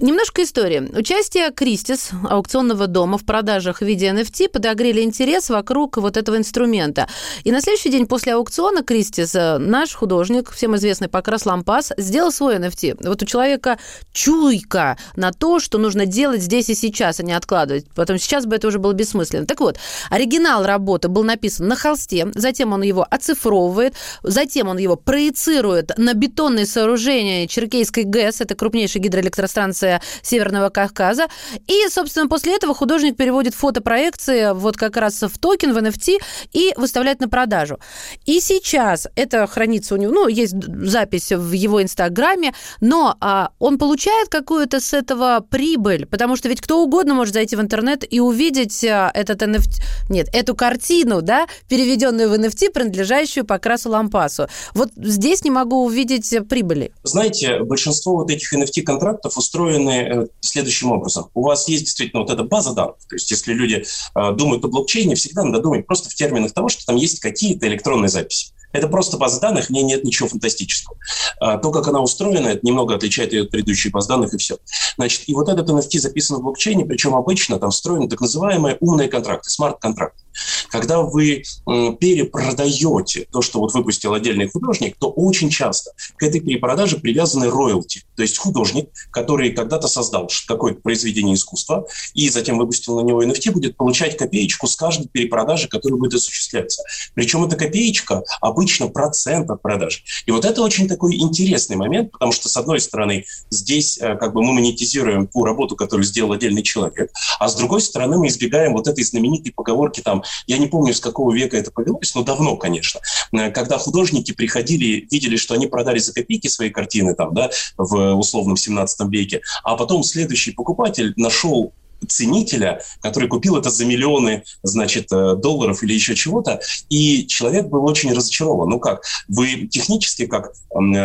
Немножко 0.00 0.42
истории. 0.42 0.90
Участие 0.98 1.52
Кристис, 1.52 2.10
аукционного 2.28 2.88
дома 2.88 3.16
в 3.16 3.24
продажах 3.24 3.78
в 3.78 3.84
виде 3.84 4.08
NFT, 4.08 4.48
подогрели 4.48 5.02
интерес 5.02 5.50
вокруг 5.50 5.98
вот 5.98 6.16
этого 6.16 6.36
инструмента. 6.36 7.06
И 7.44 7.52
на 7.52 7.60
следующий 7.60 7.90
день 7.90 8.08
после 8.08 8.34
аукциона 8.34 8.82
Кристис, 8.82 9.36
э, 9.36 9.58
наш 9.58 9.94
художник, 9.94 10.50
всем 10.50 10.74
известный 10.74 11.06
Покрас 11.06 11.46
Лампас, 11.46 11.92
сделал 11.96 12.32
свой 12.32 12.56
NFT. 12.56 13.06
Вот 13.08 13.22
у 13.22 13.24
человека 13.24 13.78
чуйка 14.12 14.98
на 15.14 15.30
то, 15.30 15.60
что 15.60 15.78
нужно 15.78 16.06
делать 16.06 16.42
здесь 16.42 16.68
и 16.70 16.74
сейчас, 16.74 17.20
а 17.20 17.22
не 17.22 17.32
откладывать. 17.32 17.86
Потом 17.94 18.18
сейчас 18.18 18.46
бы 18.46 18.56
это 18.56 18.66
уже 18.66 18.80
было 18.80 18.94
бессмысленно. 18.94 19.46
Так 19.46 19.60
вот, 19.60 19.78
оригинал 20.10 20.66
работы 20.66 21.06
был 21.06 21.22
написан 21.22 21.68
на 21.68 21.76
холсте, 21.76 22.26
затем 22.34 22.72
он 22.72 22.82
его 22.82 23.06
оцифровывает, 23.08 23.94
затем 24.24 24.66
он 24.66 24.78
его 24.78 24.96
проецирует 24.96 25.96
на 25.98 26.14
бетонные 26.14 26.66
сооружения 26.66 27.46
Черкейской 27.46 28.02
ГЭС, 28.02 28.40
это 28.40 28.56
крупнейшая 28.56 29.00
гидроэлектростанция 29.00 29.83
цивилизация 29.84 30.00
Северного 30.22 30.70
Кавказа. 30.70 31.26
И, 31.66 31.88
собственно, 31.88 32.28
после 32.28 32.56
этого 32.56 32.74
художник 32.74 33.16
переводит 33.16 33.54
фотопроекции 33.54 34.52
вот 34.54 34.76
как 34.76 34.96
раз 34.96 35.22
в 35.22 35.38
токен, 35.38 35.72
в 35.72 35.78
NFT 35.78 36.18
и 36.52 36.72
выставляет 36.76 37.20
на 37.20 37.28
продажу. 37.28 37.78
И 38.26 38.40
сейчас 38.40 39.06
это 39.16 39.46
хранится 39.46 39.94
у 39.94 39.96
него, 39.98 40.12
ну, 40.12 40.28
есть 40.28 40.54
запись 40.54 41.32
в 41.32 41.52
его 41.52 41.82
инстаграме, 41.82 42.54
но 42.80 43.16
а, 43.20 43.50
он 43.58 43.78
получает 43.78 44.28
какую-то 44.28 44.80
с 44.80 44.92
этого 44.92 45.44
прибыль, 45.48 46.06
потому 46.06 46.36
что 46.36 46.48
ведь 46.48 46.60
кто 46.60 46.82
угодно 46.82 47.14
может 47.14 47.34
зайти 47.34 47.56
в 47.56 47.60
интернет 47.60 48.04
и 48.08 48.20
увидеть 48.20 48.84
а, 48.84 49.10
этот 49.14 49.42
NFT, 49.42 49.82
нет, 50.10 50.28
эту 50.32 50.54
картину, 50.54 51.22
да, 51.22 51.46
переведенную 51.68 52.28
в 52.28 52.34
NFT, 52.34 52.70
принадлежащую 52.70 53.44
Покрасу 53.44 53.90
Лампасу. 53.90 54.48
Вот 54.74 54.90
здесь 54.96 55.44
не 55.44 55.50
могу 55.50 55.84
увидеть 55.84 56.34
прибыли. 56.48 56.92
Знаете, 57.02 57.62
большинство 57.62 58.16
вот 58.16 58.30
этих 58.30 58.52
NFT-контрактов 58.54 59.36
устроены 59.36 59.73
э, 59.76 60.26
следующим 60.40 60.92
образом. 60.92 61.30
У 61.34 61.42
вас 61.42 61.68
есть 61.68 61.84
действительно 61.84 62.22
вот 62.22 62.30
эта 62.30 62.44
база 62.44 62.74
данных. 62.74 62.96
То 63.08 63.16
есть 63.16 63.30
если 63.30 63.52
люди 63.52 63.84
э, 64.14 64.32
думают 64.32 64.64
о 64.64 64.68
блокчейне, 64.68 65.14
всегда 65.14 65.44
надо 65.44 65.60
думать 65.60 65.86
просто 65.86 66.08
в 66.08 66.14
терминах 66.14 66.52
того, 66.52 66.68
что 66.68 66.84
там 66.86 66.96
есть 66.96 67.20
какие-то 67.20 67.66
электронные 67.66 68.08
записи. 68.08 68.53
Это 68.74 68.88
просто 68.88 69.16
база 69.16 69.40
данных, 69.40 69.66
в 69.66 69.70
ней 69.70 69.84
нет 69.84 70.02
ничего 70.02 70.28
фантастического. 70.28 70.96
А, 71.40 71.58
то, 71.58 71.70
как 71.70 71.86
она 71.86 72.02
устроена, 72.02 72.48
это 72.48 72.66
немного 72.66 72.96
отличает 72.96 73.32
ее 73.32 73.44
от 73.44 73.50
предыдущей 73.50 73.88
баз 73.88 74.08
данных, 74.08 74.34
и 74.34 74.36
все. 74.36 74.58
Значит, 74.96 75.22
и 75.28 75.34
вот 75.34 75.48
этот 75.48 75.70
NFT 75.70 76.00
записан 76.00 76.38
в 76.38 76.42
блокчейне, 76.42 76.84
причем 76.84 77.14
обычно 77.14 77.60
там 77.60 77.70
встроены 77.70 78.08
так 78.08 78.20
называемые 78.20 78.76
умные 78.80 79.08
контракты, 79.08 79.48
смарт-контракты. 79.48 80.24
Когда 80.70 81.02
вы 81.02 81.44
перепродаете 81.64 83.28
то, 83.30 83.42
что 83.42 83.60
вот 83.60 83.72
выпустил 83.74 84.12
отдельный 84.12 84.48
художник, 84.48 84.96
то 84.98 85.08
очень 85.08 85.50
часто 85.50 85.92
к 86.16 86.24
этой 86.24 86.40
перепродаже 86.40 86.96
привязаны 86.96 87.50
роялти. 87.50 88.02
То 88.16 88.22
есть 88.22 88.36
художник, 88.38 88.90
который 89.12 89.52
когда-то 89.52 89.86
создал 89.86 90.28
какое-то 90.48 90.80
произведение 90.80 91.36
искусства 91.36 91.86
и 92.14 92.28
затем 92.28 92.58
выпустил 92.58 93.00
на 93.00 93.04
него 93.04 93.22
NFT, 93.22 93.52
будет 93.52 93.76
получать 93.76 94.16
копеечку 94.16 94.66
с 94.66 94.74
каждой 94.74 95.06
перепродажи, 95.06 95.68
которая 95.68 96.00
будет 96.00 96.14
осуществляться. 96.14 96.82
Причем 97.14 97.44
эта 97.44 97.54
копеечка 97.54 98.24
обычно 98.40 98.63
обычно 98.64 98.88
процент 98.88 99.50
от 99.50 99.60
продаж. 99.60 100.02
И 100.26 100.30
вот 100.30 100.46
это 100.46 100.62
очень 100.62 100.88
такой 100.88 101.16
интересный 101.16 101.76
момент, 101.76 102.12
потому 102.12 102.32
что, 102.32 102.48
с 102.48 102.56
одной 102.56 102.80
стороны, 102.80 103.26
здесь 103.50 103.98
э, 103.98 104.16
как 104.16 104.32
бы 104.32 104.42
мы 104.42 104.54
монетизируем 104.54 105.26
ту 105.26 105.44
работу, 105.44 105.76
которую 105.76 106.04
сделал 106.04 106.32
отдельный 106.32 106.62
человек, 106.62 107.10
а 107.38 107.48
с 107.48 107.54
другой 107.56 107.82
стороны 107.82 108.16
мы 108.16 108.28
избегаем 108.28 108.72
вот 108.72 108.88
этой 108.88 109.04
знаменитой 109.04 109.52
поговорки 109.52 110.00
там, 110.00 110.22
я 110.46 110.56
не 110.56 110.66
помню, 110.66 110.94
с 110.94 111.00
какого 111.00 111.34
века 111.34 111.58
это 111.58 111.70
повелось, 111.70 112.14
но 112.14 112.22
давно, 112.22 112.56
конечно, 112.56 113.00
э, 113.32 113.50
когда 113.50 113.76
художники 113.76 114.32
приходили, 114.32 115.06
видели, 115.10 115.36
что 115.36 115.54
они 115.54 115.66
продали 115.66 115.98
за 115.98 116.14
копейки 116.14 116.48
свои 116.48 116.70
картины 116.70 117.14
там, 117.14 117.34
да, 117.34 117.50
в 117.76 118.14
условном 118.14 118.56
17 118.56 119.08
веке, 119.10 119.42
а 119.62 119.76
потом 119.76 120.02
следующий 120.02 120.52
покупатель 120.52 121.12
нашел 121.16 121.74
ценителя, 122.08 122.82
который 123.00 123.28
купил 123.28 123.56
это 123.56 123.70
за 123.70 123.84
миллионы, 123.84 124.44
значит, 124.62 125.12
э, 125.12 125.36
долларов 125.36 125.82
или 125.82 125.94
еще 125.94 126.14
чего-то, 126.14 126.60
и 126.88 127.26
человек 127.26 127.66
был 127.66 127.84
очень 127.84 128.12
разочарован. 128.12 128.68
Ну 128.68 128.78
как, 128.78 129.04
вы 129.28 129.66
технически, 129.68 130.26
как 130.26 130.52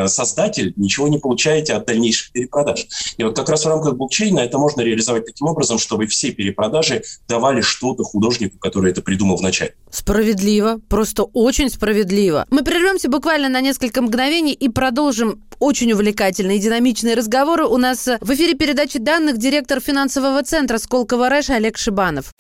создатель, 0.08 0.74
ничего 0.75 1.08
не 1.08 1.19
получаете 1.19 1.74
от 1.74 1.86
дальнейших 1.86 2.31
перепродаж. 2.31 2.88
И 3.17 3.24
вот 3.24 3.36
как 3.36 3.50
раз 3.50 3.65
в 3.65 3.67
рамках 3.67 3.96
блокчейна 3.96 4.39
это 4.39 4.58
можно 4.58 4.81
реализовать 4.81 5.25
таким 5.25 5.48
образом, 5.48 5.77
чтобы 5.77 6.08
все 6.08 6.31
перепродажи 6.31 7.03
давали 7.27 7.62
что-то 7.62 8.03
художнику, 8.03 8.58
который 8.60 8.91
это 8.91 9.01
придумал 9.01 9.38
вначале. 9.38 9.75
Справедливо, 9.91 10.79
просто 10.89 11.24
очень 11.24 11.69
справедливо. 11.69 12.46
Мы 12.50 12.63
прервемся 12.63 13.10
буквально 13.10 13.50
на 13.50 13.62
несколько 13.62 14.01
мгновений 14.01 14.53
и 14.53 14.69
продолжим 14.69 15.43
очень 15.60 15.91
увлекательные 15.91 16.58
и 16.58 16.62
динамичные 16.62 17.15
разговоры. 17.15 17.65
У 17.65 17.77
нас 17.77 18.08
в 18.22 18.34
эфире 18.34 18.53
передачи 18.55 18.98
данных 18.98 19.38
директор 19.38 19.79
финансового 19.81 20.41
центра 20.43 20.77
Сколково 20.89 21.29
Рэш 21.29 21.51
Олег 21.51 21.77
Шибанов. 21.77 22.34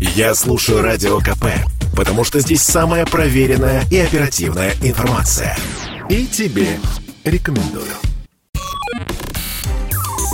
Я 0.00 0.34
слушаю 0.34 0.82
Радио 0.82 1.20
КП, 1.20 1.46
потому 1.96 2.24
что 2.24 2.40
здесь 2.40 2.62
самая 2.62 3.06
проверенная 3.06 3.84
и 3.92 3.98
оперативная 3.98 4.72
информация. 4.82 5.56
И 6.08 6.26
тебе 6.26 6.66
рекомендую. 7.22 7.92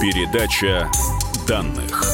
Передача 0.01 0.91
данных. 1.47 2.12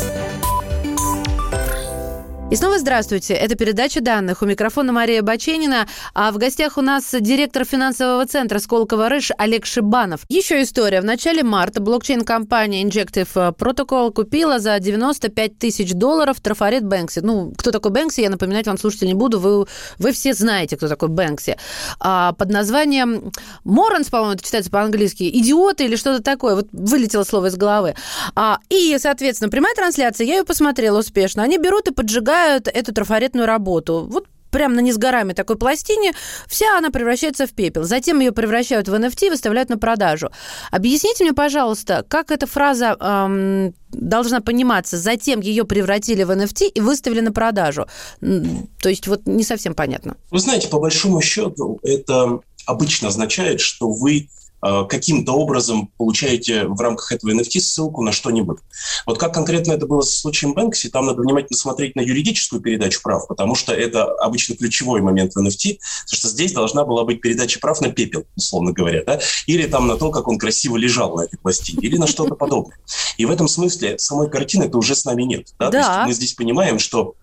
И 2.50 2.56
снова 2.56 2.78
здравствуйте. 2.78 3.34
Это 3.34 3.56
передача 3.56 4.00
данных. 4.00 4.40
У 4.40 4.46
микрофона 4.46 4.90
Мария 4.90 5.20
Баченина. 5.20 5.86
А 6.14 6.32
в 6.32 6.38
гостях 6.38 6.78
у 6.78 6.80
нас 6.80 7.14
директор 7.20 7.66
финансового 7.66 8.24
центра 8.24 8.58
Сколково 8.58 9.10
Рыж 9.10 9.32
Олег 9.36 9.66
Шибанов. 9.66 10.22
Еще 10.30 10.62
история. 10.62 11.02
В 11.02 11.04
начале 11.04 11.42
марта 11.42 11.82
блокчейн-компания 11.82 12.82
Injective 12.84 13.54
Protocol 13.54 14.10
купила 14.14 14.60
за 14.60 14.78
95 14.78 15.58
тысяч 15.58 15.92
долларов 15.92 16.40
трафарет 16.40 16.86
Бэнкси. 16.86 17.20
Ну, 17.20 17.52
кто 17.54 17.70
такой 17.70 17.90
Бэнкси, 17.90 18.22
я 18.22 18.30
напоминать 18.30 18.66
вам, 18.66 18.78
слушатель, 18.78 19.08
не 19.08 19.14
буду. 19.14 19.38
Вы, 19.40 19.66
вы 19.98 20.12
все 20.12 20.32
знаете, 20.32 20.78
кто 20.78 20.88
такой 20.88 21.10
Бэнкси. 21.10 21.58
А, 22.00 22.32
под 22.32 22.48
названием 22.48 23.30
Моранс, 23.64 24.08
по-моему, 24.08 24.32
это 24.32 24.42
читается 24.42 24.70
по-английски. 24.70 25.24
Идиоты 25.24 25.84
или 25.84 25.96
что-то 25.96 26.22
такое. 26.22 26.54
Вот 26.54 26.68
вылетело 26.72 27.24
слово 27.24 27.48
из 27.48 27.56
головы. 27.56 27.94
А, 28.34 28.58
и, 28.70 28.96
соответственно, 28.98 29.50
прямая 29.50 29.74
трансляция, 29.74 30.26
я 30.26 30.38
ее 30.38 30.44
посмотрела 30.44 31.00
успешно. 31.00 31.42
Они 31.42 31.58
берут 31.58 31.88
и 31.88 31.92
поджигают 31.92 32.37
выпускают 32.38 32.68
эту 32.68 32.92
трафаретную 32.92 33.46
работу. 33.46 34.06
Вот 34.10 34.26
прямо 34.50 34.74
на 34.74 34.80
несгораемой 34.80 35.34
такой 35.34 35.58
пластине, 35.58 36.12
вся 36.46 36.78
она 36.78 36.90
превращается 36.90 37.46
в 37.46 37.50
пепел. 37.50 37.84
Затем 37.84 38.20
ее 38.20 38.32
превращают 38.32 38.88
в 38.88 38.94
NFT 38.94 39.26
и 39.26 39.30
выставляют 39.30 39.68
на 39.68 39.76
продажу. 39.76 40.30
Объясните 40.70 41.24
мне, 41.24 41.34
пожалуйста, 41.34 42.02
как 42.08 42.30
эта 42.30 42.46
фраза 42.46 42.96
эм, 42.98 43.74
должна 43.90 44.40
пониматься? 44.40 44.96
Затем 44.96 45.40
ее 45.40 45.64
превратили 45.64 46.24
в 46.24 46.30
NFT 46.30 46.68
и 46.74 46.80
выставили 46.80 47.20
на 47.20 47.30
продажу. 47.30 47.86
То 48.20 48.88
есть 48.88 49.06
вот 49.06 49.26
не 49.26 49.44
совсем 49.44 49.74
понятно. 49.74 50.16
Вы 50.30 50.38
знаете, 50.38 50.68
по 50.68 50.80
большому 50.80 51.20
счету 51.20 51.78
это 51.82 52.40
обычно 52.64 53.08
означает, 53.08 53.60
что 53.60 53.90
вы 53.90 54.28
каким-то 54.60 55.32
образом 55.32 55.90
получаете 55.96 56.64
в 56.64 56.80
рамках 56.80 57.12
этого 57.12 57.30
NFT 57.30 57.60
ссылку 57.60 58.02
на 58.02 58.12
что-нибудь. 58.12 58.58
Вот 59.06 59.18
как 59.18 59.34
конкретно 59.34 59.72
это 59.72 59.86
было 59.86 60.00
со 60.00 60.18
случаем 60.18 60.54
Бэнкси, 60.54 60.90
там 60.90 61.06
надо 61.06 61.22
внимательно 61.22 61.56
смотреть 61.56 61.96
на 61.96 62.00
юридическую 62.00 62.60
передачу 62.60 63.00
прав, 63.02 63.28
потому 63.28 63.54
что 63.54 63.72
это 63.72 64.04
обычно 64.04 64.56
ключевой 64.56 65.00
момент 65.00 65.34
в 65.34 65.38
NFT, 65.38 65.78
потому 65.78 66.18
что 66.18 66.28
здесь 66.28 66.52
должна 66.52 66.84
была 66.84 67.04
быть 67.04 67.20
передача 67.20 67.60
прав 67.60 67.80
на 67.80 67.90
пепел, 67.90 68.26
условно 68.36 68.72
говоря, 68.72 69.04
да? 69.04 69.20
или 69.46 69.66
там 69.66 69.86
на 69.86 69.96
то, 69.96 70.10
как 70.10 70.28
он 70.28 70.38
красиво 70.38 70.76
лежал 70.76 71.16
на 71.16 71.22
этой 71.22 71.38
пластине, 71.38 71.86
или 71.86 71.96
на 71.96 72.06
что-то 72.06 72.34
подобное. 72.34 72.78
И 73.16 73.24
в 73.24 73.30
этом 73.30 73.48
смысле 73.48 73.98
самой 73.98 74.30
картины 74.30 74.64
это 74.64 74.78
уже 74.78 74.94
с 74.94 75.04
нами 75.04 75.22
нет. 75.22 75.54
Да? 75.58 75.70
Да. 75.70 75.82
То 75.82 75.88
есть 75.88 76.06
мы 76.06 76.12
здесь 76.14 76.34
понимаем, 76.34 76.78
что 76.78 77.14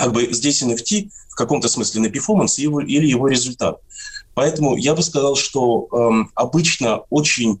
как 0.00 0.12
бы 0.14 0.32
здесь 0.32 0.62
NFT 0.62 1.10
в 1.28 1.34
каком-то 1.34 1.68
смысле 1.68 2.00
на 2.00 2.08
перформанс 2.08 2.58
или 2.58 3.06
его 3.06 3.28
результат. 3.28 3.80
Поэтому 4.32 4.76
я 4.76 4.94
бы 4.94 5.02
сказал, 5.02 5.36
что 5.36 5.88
э, 5.92 6.30
обычно 6.34 7.02
очень 7.10 7.60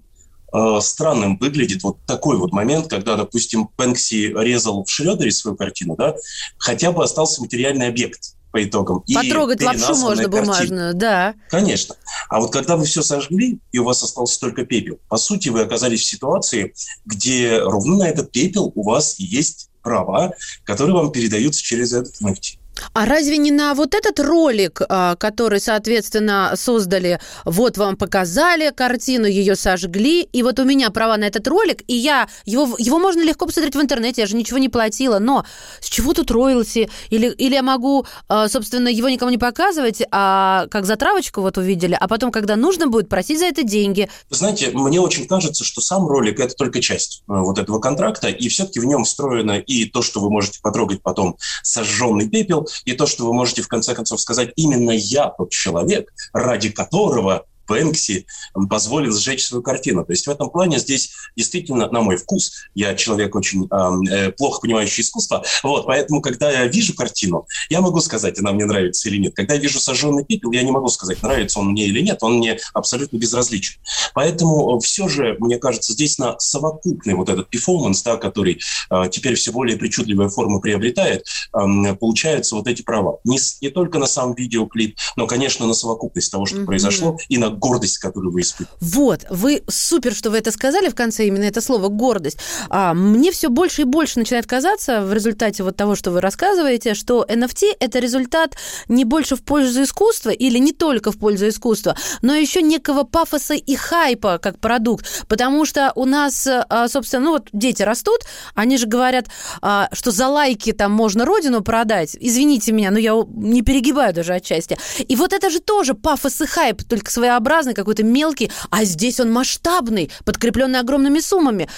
э, 0.54 0.78
странным 0.80 1.36
выглядит 1.36 1.82
вот 1.82 1.98
такой 2.06 2.38
вот 2.38 2.52
момент, 2.52 2.88
когда, 2.88 3.16
допустим, 3.16 3.68
Бэнкси 3.76 4.34
резал 4.38 4.84
в 4.84 4.90
Шредере 4.90 5.30
свою 5.32 5.54
картину, 5.54 5.96
да, 5.96 6.14
хотя 6.56 6.92
бы 6.92 7.04
остался 7.04 7.42
материальный 7.42 7.88
объект 7.88 8.36
по 8.52 8.64
итогам. 8.64 9.04
Потрогать 9.14 9.62
лапшу 9.62 9.94
можно 9.96 10.28
бумажную, 10.28 10.94
да. 10.94 11.34
Конечно. 11.50 11.94
А 12.30 12.40
вот 12.40 12.52
когда 12.52 12.78
вы 12.78 12.86
все 12.86 13.02
сожгли, 13.02 13.58
и 13.70 13.78
у 13.78 13.84
вас 13.84 14.02
остался 14.02 14.40
только 14.40 14.64
пепел, 14.64 14.98
по 15.08 15.18
сути, 15.18 15.50
вы 15.50 15.60
оказались 15.60 16.00
в 16.00 16.06
ситуации, 16.06 16.72
где 17.04 17.58
ровно 17.58 17.98
на 17.98 18.08
этот 18.08 18.32
пепел 18.32 18.72
у 18.74 18.82
вас 18.82 19.18
есть 19.18 19.69
права, 19.82 20.32
которые 20.64 20.94
вам 20.94 21.12
передаются 21.12 21.62
через 21.62 21.92
этот 21.92 22.20
NFT. 22.22 22.59
А 22.92 23.06
разве 23.06 23.36
не 23.38 23.50
на 23.50 23.74
вот 23.74 23.94
этот 23.94 24.18
ролик, 24.20 24.80
а, 24.88 25.16
который, 25.16 25.60
соответственно, 25.60 26.52
создали, 26.56 27.20
вот 27.44 27.76
вам 27.76 27.96
показали 27.96 28.72
картину, 28.74 29.26
ее 29.26 29.56
сожгли, 29.56 30.22
и 30.22 30.42
вот 30.42 30.58
у 30.58 30.64
меня 30.64 30.90
права 30.90 31.16
на 31.16 31.24
этот 31.24 31.46
ролик, 31.46 31.82
и 31.86 31.94
я 31.94 32.28
его, 32.44 32.76
его 32.78 32.98
можно 32.98 33.22
легко 33.22 33.46
посмотреть 33.46 33.76
в 33.76 33.80
интернете, 33.80 34.22
я 34.22 34.26
же 34.26 34.36
ничего 34.36 34.58
не 34.58 34.68
платила, 34.68 35.18
но 35.18 35.44
с 35.80 35.88
чего 35.88 36.12
тут 36.12 36.30
роялти? 36.30 36.90
Или, 37.10 37.28
или 37.28 37.54
я 37.54 37.62
могу, 37.62 38.06
а, 38.28 38.48
собственно, 38.48 38.88
его 38.88 39.08
никому 39.08 39.30
не 39.30 39.38
показывать, 39.38 40.02
а 40.10 40.66
как 40.70 40.86
затравочку 40.86 41.40
вот 41.40 41.58
увидели, 41.58 41.96
а 41.98 42.08
потом, 42.08 42.32
когда 42.32 42.56
нужно 42.56 42.86
будет, 42.88 43.08
просить 43.08 43.38
за 43.38 43.46
это 43.46 43.62
деньги. 43.62 44.08
Знаете, 44.30 44.70
мне 44.72 45.00
очень 45.00 45.26
кажется, 45.26 45.64
что 45.64 45.80
сам 45.80 46.06
ролик– 46.06 46.40
это 46.40 46.54
только 46.54 46.80
часть 46.80 47.22
э, 47.28 47.32
вот 47.32 47.58
этого 47.58 47.78
контракта, 47.78 48.28
и 48.28 48.48
все-таки 48.48 48.80
в 48.80 48.84
нем 48.84 49.04
встроено 49.04 49.58
и 49.58 49.84
то, 49.84 50.02
что 50.02 50.20
вы 50.20 50.30
можете 50.30 50.60
потрогать 50.60 51.02
потом 51.02 51.36
сожженный 51.62 52.28
пепел, 52.28 52.59
и 52.84 52.92
то, 52.92 53.06
что 53.06 53.26
вы 53.26 53.32
можете 53.32 53.62
в 53.62 53.68
конце 53.68 53.94
концов 53.94 54.20
сказать, 54.20 54.52
именно 54.56 54.90
я 54.90 55.28
тот 55.28 55.50
человек, 55.50 56.12
ради 56.32 56.70
которого 56.70 57.46
Бэнкси 57.70 58.26
позволил 58.68 59.12
сжечь 59.12 59.46
свою 59.46 59.62
картину. 59.62 60.04
То 60.04 60.12
есть 60.12 60.26
в 60.26 60.30
этом 60.30 60.50
плане 60.50 60.78
здесь 60.78 61.12
действительно, 61.36 61.88
на 61.88 62.00
мой 62.00 62.16
вкус, 62.16 62.52
я 62.74 62.94
человек 62.96 63.34
очень 63.36 63.68
э, 63.70 64.32
плохо 64.32 64.60
понимающий 64.60 65.02
искусство, 65.02 65.44
вот, 65.62 65.86
поэтому, 65.86 66.20
когда 66.20 66.50
я 66.50 66.66
вижу 66.66 66.94
картину, 66.94 67.46
я 67.68 67.80
могу 67.80 68.00
сказать, 68.00 68.38
она 68.40 68.52
мне 68.52 68.64
нравится 68.64 69.08
или 69.08 69.18
нет. 69.18 69.34
Когда 69.36 69.54
я 69.54 69.60
вижу 69.60 69.78
сожженный 69.78 70.24
пепел, 70.24 70.50
я 70.50 70.62
не 70.64 70.72
могу 70.72 70.88
сказать, 70.88 71.22
нравится 71.22 71.60
он 71.60 71.68
мне 71.68 71.86
или 71.86 72.00
нет, 72.00 72.18
он 72.22 72.38
мне 72.38 72.58
абсолютно 72.74 73.18
безразличен. 73.18 73.80
Поэтому 74.14 74.78
все 74.80 75.08
же, 75.08 75.36
мне 75.38 75.58
кажется, 75.58 75.92
здесь 75.92 76.18
на 76.18 76.38
совокупный 76.40 77.14
вот 77.14 77.28
этот 77.28 77.48
перформанс, 77.50 78.02
да, 78.02 78.16
который 78.16 78.60
э, 78.90 79.04
теперь 79.12 79.34
все 79.34 79.52
более 79.52 79.76
причудливые 79.76 80.28
формы 80.28 80.60
приобретает, 80.60 81.24
э, 81.54 81.94
получаются 81.94 82.56
вот 82.56 82.66
эти 82.66 82.82
права. 82.82 83.20
Не, 83.24 83.38
не 83.60 83.70
только 83.70 84.00
на 84.00 84.06
сам 84.06 84.34
видеоклип, 84.34 84.96
но, 85.14 85.28
конечно, 85.28 85.66
на 85.66 85.74
совокупность 85.74 86.32
того, 86.32 86.46
что 86.46 86.58
mm-hmm. 86.58 86.64
произошло, 86.64 87.18
и 87.28 87.38
на 87.38 87.50
гордость, 87.60 87.98
которую 87.98 88.32
вы 88.32 88.40
испытываете. 88.40 88.76
Вот, 88.80 89.24
вы 89.30 89.62
супер, 89.68 90.14
что 90.14 90.30
вы 90.30 90.38
это 90.38 90.50
сказали 90.50 90.88
в 90.88 90.94
конце, 90.94 91.26
именно 91.26 91.44
это 91.44 91.60
слово 91.60 91.88
«гордость». 91.88 92.38
А, 92.68 92.94
мне 92.94 93.30
все 93.30 93.48
больше 93.48 93.82
и 93.82 93.84
больше 93.84 94.18
начинает 94.18 94.46
казаться 94.46 95.02
в 95.02 95.12
результате 95.12 95.62
вот 95.62 95.76
того, 95.76 95.94
что 95.94 96.10
вы 96.10 96.20
рассказываете, 96.20 96.94
что 96.94 97.24
NFT– 97.28 97.76
это 97.80 97.98
результат 97.98 98.56
не 98.88 99.04
больше 99.04 99.36
в 99.36 99.42
пользу 99.42 99.82
искусства 99.82 100.30
или 100.30 100.58
не 100.58 100.72
только 100.72 101.12
в 101.12 101.18
пользу 101.18 101.48
искусства, 101.48 101.96
но 102.22 102.34
еще 102.34 102.62
некого 102.62 103.04
пафоса 103.04 103.54
и 103.54 103.76
хайпа 103.76 104.38
как 104.38 104.58
продукт. 104.58 105.26
Потому 105.28 105.64
что 105.64 105.92
у 105.94 106.06
нас, 106.06 106.46
а, 106.46 106.88
собственно, 106.88 107.24
ну 107.24 107.30
вот 107.32 107.48
дети 107.52 107.82
растут, 107.82 108.20
они 108.54 108.78
же 108.78 108.86
говорят, 108.86 109.26
а, 109.60 109.88
что 109.92 110.10
за 110.10 110.28
лайки 110.28 110.72
там 110.72 110.92
можно 110.92 111.24
родину 111.24 111.60
продать. 111.60 112.16
Извините 112.18 112.72
меня, 112.72 112.90
но 112.90 112.98
я 112.98 113.12
не 113.28 113.62
перегибаю 113.62 114.14
даже 114.14 114.32
отчасти. 114.34 114.78
И 114.98 115.16
вот 115.16 115.32
это 115.32 115.50
же 115.50 115.60
тоже 115.60 115.94
пафос 115.94 116.40
и 116.40 116.46
хайп, 116.46 116.82
только 116.84 117.10
своеобразный, 117.10 117.39
какой-то 117.74 118.02
мелкий, 118.02 118.50
а 118.70 118.84
здесь 118.84 119.20
он 119.20 119.32
масштабный, 119.32 120.10
подкрепленный 120.24 120.80
огромными 120.80 121.20
суммами. 121.20 121.68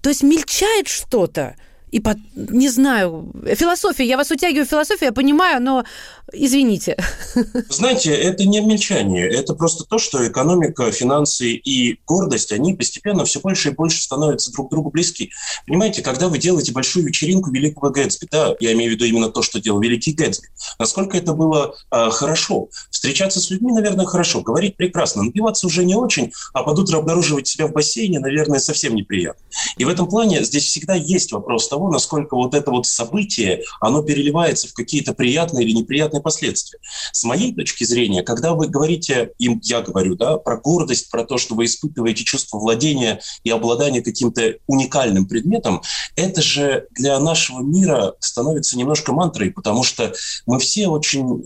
То 0.00 0.08
есть 0.08 0.22
мельчает 0.22 0.88
что-то. 0.88 1.56
И 1.90 2.00
под, 2.00 2.18
не 2.34 2.68
знаю, 2.68 3.32
философия, 3.54 4.04
я 4.04 4.16
вас 4.16 4.30
утягиваю 4.30 4.66
в 4.66 4.70
философию, 4.70 5.08
я 5.08 5.12
понимаю, 5.12 5.62
но 5.62 5.84
Извините. 6.32 6.96
Знаете, 7.70 8.14
это 8.14 8.44
не 8.44 8.60
мельчание, 8.60 9.26
это 9.26 9.54
просто 9.54 9.84
то, 9.84 9.98
что 9.98 10.26
экономика, 10.28 10.90
финансы 10.92 11.52
и 11.52 11.98
гордость, 12.06 12.52
они 12.52 12.74
постепенно 12.74 13.24
все 13.24 13.40
больше 13.40 13.70
и 13.70 13.72
больше 13.72 14.02
становятся 14.02 14.52
друг 14.52 14.70
другу 14.70 14.90
близки. 14.90 15.30
Понимаете, 15.66 16.02
когда 16.02 16.28
вы 16.28 16.38
делаете 16.38 16.72
большую 16.72 17.06
вечеринку 17.06 17.50
Великого 17.50 17.90
Гэтсби, 17.90 18.28
да, 18.30 18.54
я 18.60 18.72
имею 18.74 18.90
в 18.90 18.94
виду 18.94 19.06
именно 19.06 19.30
то, 19.30 19.40
что 19.40 19.58
делал 19.58 19.80
Великий 19.80 20.12
Гэтсби, 20.12 20.48
насколько 20.78 21.16
это 21.16 21.32
было 21.32 21.74
э, 21.90 22.10
хорошо. 22.10 22.68
Встречаться 22.90 23.40
с 23.40 23.48
людьми, 23.48 23.72
наверное, 23.72 24.04
хорошо, 24.04 24.42
говорить 24.42 24.76
прекрасно, 24.76 25.22
напиваться 25.22 25.66
уже 25.66 25.84
не 25.86 25.94
очень, 25.94 26.32
а 26.52 26.62
под 26.62 26.78
утро 26.78 26.98
обнаруживать 26.98 27.46
себя 27.46 27.68
в 27.68 27.72
бассейне, 27.72 28.20
наверное, 28.20 28.58
совсем 28.58 28.94
неприятно. 28.94 29.42
И 29.78 29.84
в 29.86 29.88
этом 29.88 30.06
плане 30.06 30.44
здесь 30.44 30.64
всегда 30.64 30.94
есть 30.94 31.32
вопрос 31.32 31.68
того, 31.68 31.77
насколько 31.86 32.34
вот 32.34 32.54
это 32.54 32.72
вот 32.72 32.86
событие, 32.86 33.62
оно 33.80 34.02
переливается 34.02 34.66
в 34.66 34.72
какие-то 34.72 35.14
приятные 35.14 35.64
или 35.64 35.72
неприятные 35.72 36.20
последствия. 36.20 36.80
С 37.12 37.22
моей 37.22 37.54
точки 37.54 37.84
зрения, 37.84 38.22
когда 38.22 38.54
вы 38.54 38.66
говорите, 38.66 39.32
им 39.38 39.60
я 39.62 39.82
говорю, 39.82 40.16
да, 40.16 40.38
про 40.38 40.56
гордость, 40.56 41.10
про 41.10 41.24
то, 41.24 41.38
что 41.38 41.54
вы 41.54 41.66
испытываете 41.66 42.24
чувство 42.24 42.58
владения 42.58 43.20
и 43.44 43.50
обладания 43.50 44.02
каким-то 44.02 44.54
уникальным 44.66 45.26
предметом, 45.26 45.82
это 46.16 46.42
же 46.42 46.88
для 46.90 47.20
нашего 47.20 47.60
мира 47.60 48.14
становится 48.18 48.76
немножко 48.76 49.12
мантрой, 49.12 49.50
потому 49.50 49.84
что 49.84 50.12
мы 50.46 50.58
все 50.58 50.88
очень 50.88 51.44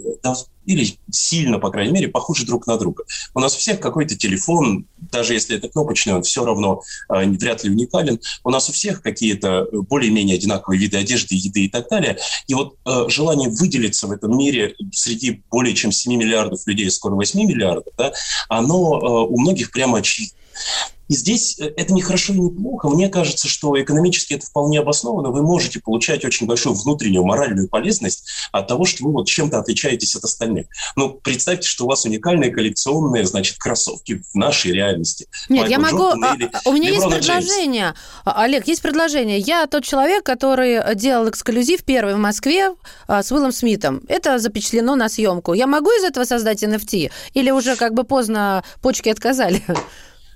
или 0.67 0.97
сильно, 1.11 1.59
по 1.59 1.71
крайней 1.71 1.93
мере, 1.93 2.09
похожи 2.09 2.47
друг 2.47 2.67
на 2.67 2.77
друга. 2.79 3.05
У 3.35 3.41
нас 3.41 3.55
у 3.57 3.59
всех 3.59 3.81
какой-то 3.81 4.17
телефон, 4.17 4.87
даже 4.97 5.35
если 5.35 5.57
это 5.57 5.69
кнопочный, 5.69 6.15
он 6.15 6.23
все 6.23 6.45
равно 6.45 6.83
э, 7.09 7.25
вряд 7.27 7.65
ли 7.65 7.71
уникален. 7.71 8.21
У 8.45 8.51
нас 8.51 8.69
у 8.69 8.73
всех 8.73 9.03
какие-то 9.03 9.67
более-менее 9.73 10.37
одинаковые 10.37 10.81
виды 10.81 10.97
одежды, 10.99 11.35
еды 11.35 11.65
и 11.65 11.69
так 11.69 11.89
далее. 11.89 12.19
И 12.47 12.55
вот 12.55 12.77
э, 12.87 13.05
желание 13.09 13.49
выделиться 13.49 14.07
в 14.07 14.13
этом 14.13 14.37
мире 14.37 14.75
среди 14.93 15.43
более 15.51 15.75
чем 15.75 15.93
7 15.93 16.15
миллиардов 16.15 16.67
людей, 16.67 16.91
скоро 16.91 17.15
8 17.15 17.41
миллиардов, 17.41 17.93
да, 17.97 18.13
оно 18.49 18.99
э, 18.99 19.33
у 19.33 19.39
многих 19.41 19.71
прямо 19.71 19.99
очевидно. 19.99 20.37
И 21.13 21.15
здесь 21.15 21.59
э, 21.61 21.73
это 21.77 21.93
не 21.93 22.01
хорошо 22.01 22.33
и 22.33 22.39
не 22.39 22.51
плохо. 22.51 22.89
Мне 22.89 23.11
кажется, 23.11 23.47
что 23.47 23.79
экономически 23.79 24.33
это 24.33 24.47
вполне 24.47 24.81
обосновано. 24.81 25.29
Вы 25.29 25.43
можете 25.43 25.79
получать 25.79 26.25
очень 26.25 26.47
большую 26.47 26.75
внутреннюю 26.75 27.23
моральную 27.25 27.69
полезность 27.69 28.25
от 28.51 28.67
того, 28.67 28.87
что 28.87 29.05
вы 29.05 29.13
вот 29.13 29.27
чем-то 29.27 29.59
отличаетесь 29.59 30.17
от 30.17 30.25
остальных. 30.25 30.69
Ну, 30.97 31.11
представьте, 31.11 31.69
что 31.69 31.85
у 31.85 31.89
вас 31.89 32.07
уникальные 32.07 32.51
коллекционные, 32.51 33.27
значит, 33.27 33.59
кроссовки 33.59 34.23
в 34.33 34.35
нашей 34.35 34.73
реальности. 34.73 35.27
Нет, 35.51 35.69
Майкл 35.69 35.71
я 35.71 35.79
могу... 35.79 36.05
А, 36.25 36.37
а, 36.65 36.69
у 36.69 36.73
меня 36.73 36.91
Леброна 36.91 37.17
есть 37.17 37.29
предложение. 37.29 37.83
Джеймс. 37.83 37.97
Олег, 38.25 38.67
есть 38.67 38.81
предложение. 38.81 39.39
Я 39.39 39.67
тот 39.67 39.85
человек, 39.85 40.25
который 40.25 40.95
делал 40.95 41.29
эксклюзив 41.29 41.85
первый 41.85 42.15
в 42.15 42.19
Москве 42.19 42.75
а, 43.07 43.23
с 43.23 43.31
Уиллом 43.31 43.53
Смитом. 43.53 44.01
Это 44.09 44.39
запечатлено 44.39 44.97
на 44.97 45.11
съемку. 45.11 45.53
Я 45.53 45.67
могу 45.67 45.91
из 45.91 46.05
этого 46.05 46.25
создать 46.25 46.63
NFT? 46.63 47.11
Или 47.35 47.51
уже 47.51 47.77
как 47.77 47.93
бы 47.93 48.05
поздно 48.05 48.65
почки 48.81 49.11
отказали? 49.11 49.63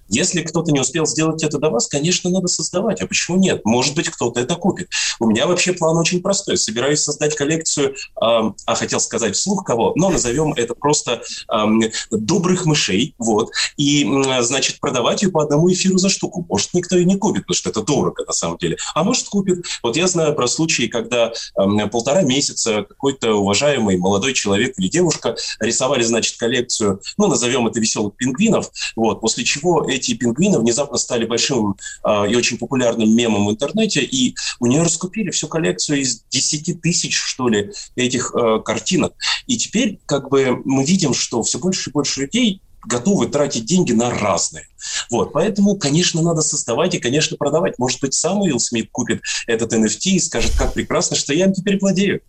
Если 0.09 0.43
кто-то 0.43 0.73
не 0.73 0.81
успел 0.81 1.07
сделать 1.07 1.43
это 1.43 1.59
до 1.59 1.71
вас, 1.71 1.89
конечно, 1.89 2.31
надо 2.31 2.49
создавать. 2.49 3.01
А 3.01 3.07
почему 3.07 3.37
нет? 3.37 3.63
Может 3.65 3.95
быть, 3.95 4.09
кто-то 4.09 4.41
это 4.41 4.55
купит. 4.55 4.89
У 5.21 5.27
меня 5.27 5.47
вообще 5.47 5.73
план 5.73 5.97
очень 5.97 6.23
простой. 6.23 6.57
Собираюсь 6.57 7.01
создать 7.01 7.35
коллекцию, 7.35 7.91
э, 7.91 7.95
а 8.21 8.75
хотел 8.75 9.01
сказать 9.01 9.37
вслух 9.37 9.65
кого, 9.65 9.93
но 9.97 10.11
назовем 10.11 10.53
это 10.53 10.75
просто 10.75 11.23
э, 11.53 11.65
добрых 12.11 12.67
мышей. 12.67 13.15
Вот. 13.19 13.51
И, 13.77 14.05
э, 14.05 14.43
значит, 14.43 14.81
продавать 14.81 15.23
ее 15.23 15.31
по 15.31 15.43
одному 15.43 15.73
эфиру 15.73 15.99
за 15.99 16.09
штуку. 16.09 16.47
Может, 16.49 16.75
никто 16.75 16.97
и 16.97 17.05
не 17.05 17.17
купит, 17.17 17.43
потому 17.43 17.57
что 17.57 17.71
это 17.71 17.83
дорого 17.83 18.25
на 18.27 18.33
самом 18.33 18.59
деле. 18.59 18.77
А 18.95 19.03
может, 19.03 19.29
купит. 19.29 19.65
Вот 19.83 19.97
я 19.97 20.07
знаю 20.07 20.35
про 20.35 20.47
случаи, 20.47 20.87
когда 20.87 21.33
э, 21.33 21.87
полтора 21.89 22.23
месяца 22.23 22.85
какой-то 22.89 23.35
уважаемый 23.35 23.97
молодой 23.97 24.35
человек 24.35 24.75
или 24.79 24.89
девушка 24.89 25.37
рисовали, 25.61 26.03
значит, 26.03 26.37
коллекцию, 26.37 27.01
ну, 27.17 27.27
назовем 27.27 27.67
это 27.67 27.81
веселых 27.81 28.17
пингвинов, 28.17 28.71
вот, 28.95 29.21
после 29.21 29.45
чего 29.45 29.85
эти 29.97 30.15
пингвины 30.15 30.59
внезапно 30.59 30.99
стали 30.99 31.27
большим 31.27 31.77
э, 32.05 32.31
и 32.31 32.37
очень 32.37 32.59
популярным 32.59 33.15
мемом 33.15 33.47
в 33.47 33.51
интернете, 33.51 34.03
и 34.03 34.35
у 34.61 34.67
нее 34.67 34.83
раскупили 34.83 35.31
всю 35.31 35.49
коллекцию 35.49 36.01
из 36.01 36.23
10 36.31 36.81
тысяч, 36.81 37.17
что 37.17 37.49
ли, 37.49 37.73
этих 37.97 38.35
э, 38.35 38.61
картинок. 38.65 39.15
И 39.47 39.57
теперь 39.57 39.99
как 40.07 40.29
бы 40.29 40.61
мы 40.65 40.85
видим, 40.85 41.15
что 41.15 41.43
все 41.43 41.59
больше 41.59 41.91
и 41.91 41.93
больше 41.93 42.23
людей 42.23 42.63
готовы 42.87 43.29
тратить 43.29 43.67
деньги 43.67 43.93
на 43.93 44.11
разные. 44.11 44.67
Вот, 45.11 45.33
поэтому, 45.33 45.77
конечно, 45.77 46.23
надо 46.23 46.43
создавать 46.43 46.95
и, 46.95 46.99
конечно, 46.99 47.37
продавать. 47.37 47.79
Может 47.79 48.01
быть, 48.01 48.15
сам 48.15 48.41
Уилл 48.43 48.61
Смит 48.61 48.89
купит 48.93 49.23
этот 49.47 49.73
NFT 49.73 50.11
и 50.11 50.21
скажет, 50.21 50.53
как 50.57 50.75
прекрасно, 50.75 51.17
что 51.17 51.35
я 51.35 51.47
им 51.47 51.53
теперь 51.53 51.79
владею. 51.81 52.21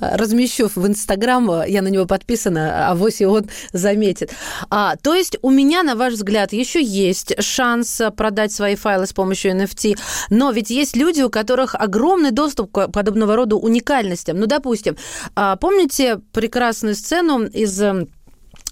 Размещу 0.00 0.70
в 0.74 0.86
Инстаграм, 0.86 1.64
я 1.66 1.82
на 1.82 1.88
него 1.88 2.06
подписана, 2.06 2.90
а 2.90 2.94
вось 2.94 3.20
и 3.20 3.26
он 3.26 3.48
заметит. 3.72 4.32
А, 4.70 4.96
то 4.96 5.14
есть 5.14 5.36
у 5.42 5.50
меня, 5.50 5.82
на 5.82 5.94
ваш 5.94 6.14
взгляд, 6.14 6.52
еще 6.52 6.82
есть 6.82 7.34
шанс 7.42 8.00
продать 8.16 8.52
свои 8.52 8.74
файлы 8.74 9.06
с 9.06 9.12
помощью 9.12 9.52
NFT, 9.52 9.98
но 10.30 10.50
ведь 10.50 10.70
есть 10.70 10.96
люди, 10.96 11.22
у 11.22 11.30
которых 11.30 11.74
огромный 11.74 12.30
доступ 12.30 12.72
к 12.72 12.88
подобного 12.88 13.36
рода 13.36 13.56
уникальностям. 13.56 14.38
Ну, 14.38 14.46
допустим, 14.46 14.96
а, 15.34 15.56
помните 15.56 16.20
прекрасную 16.32 16.94
сцену 16.94 17.44
из 17.44 17.80
а, 17.80 18.06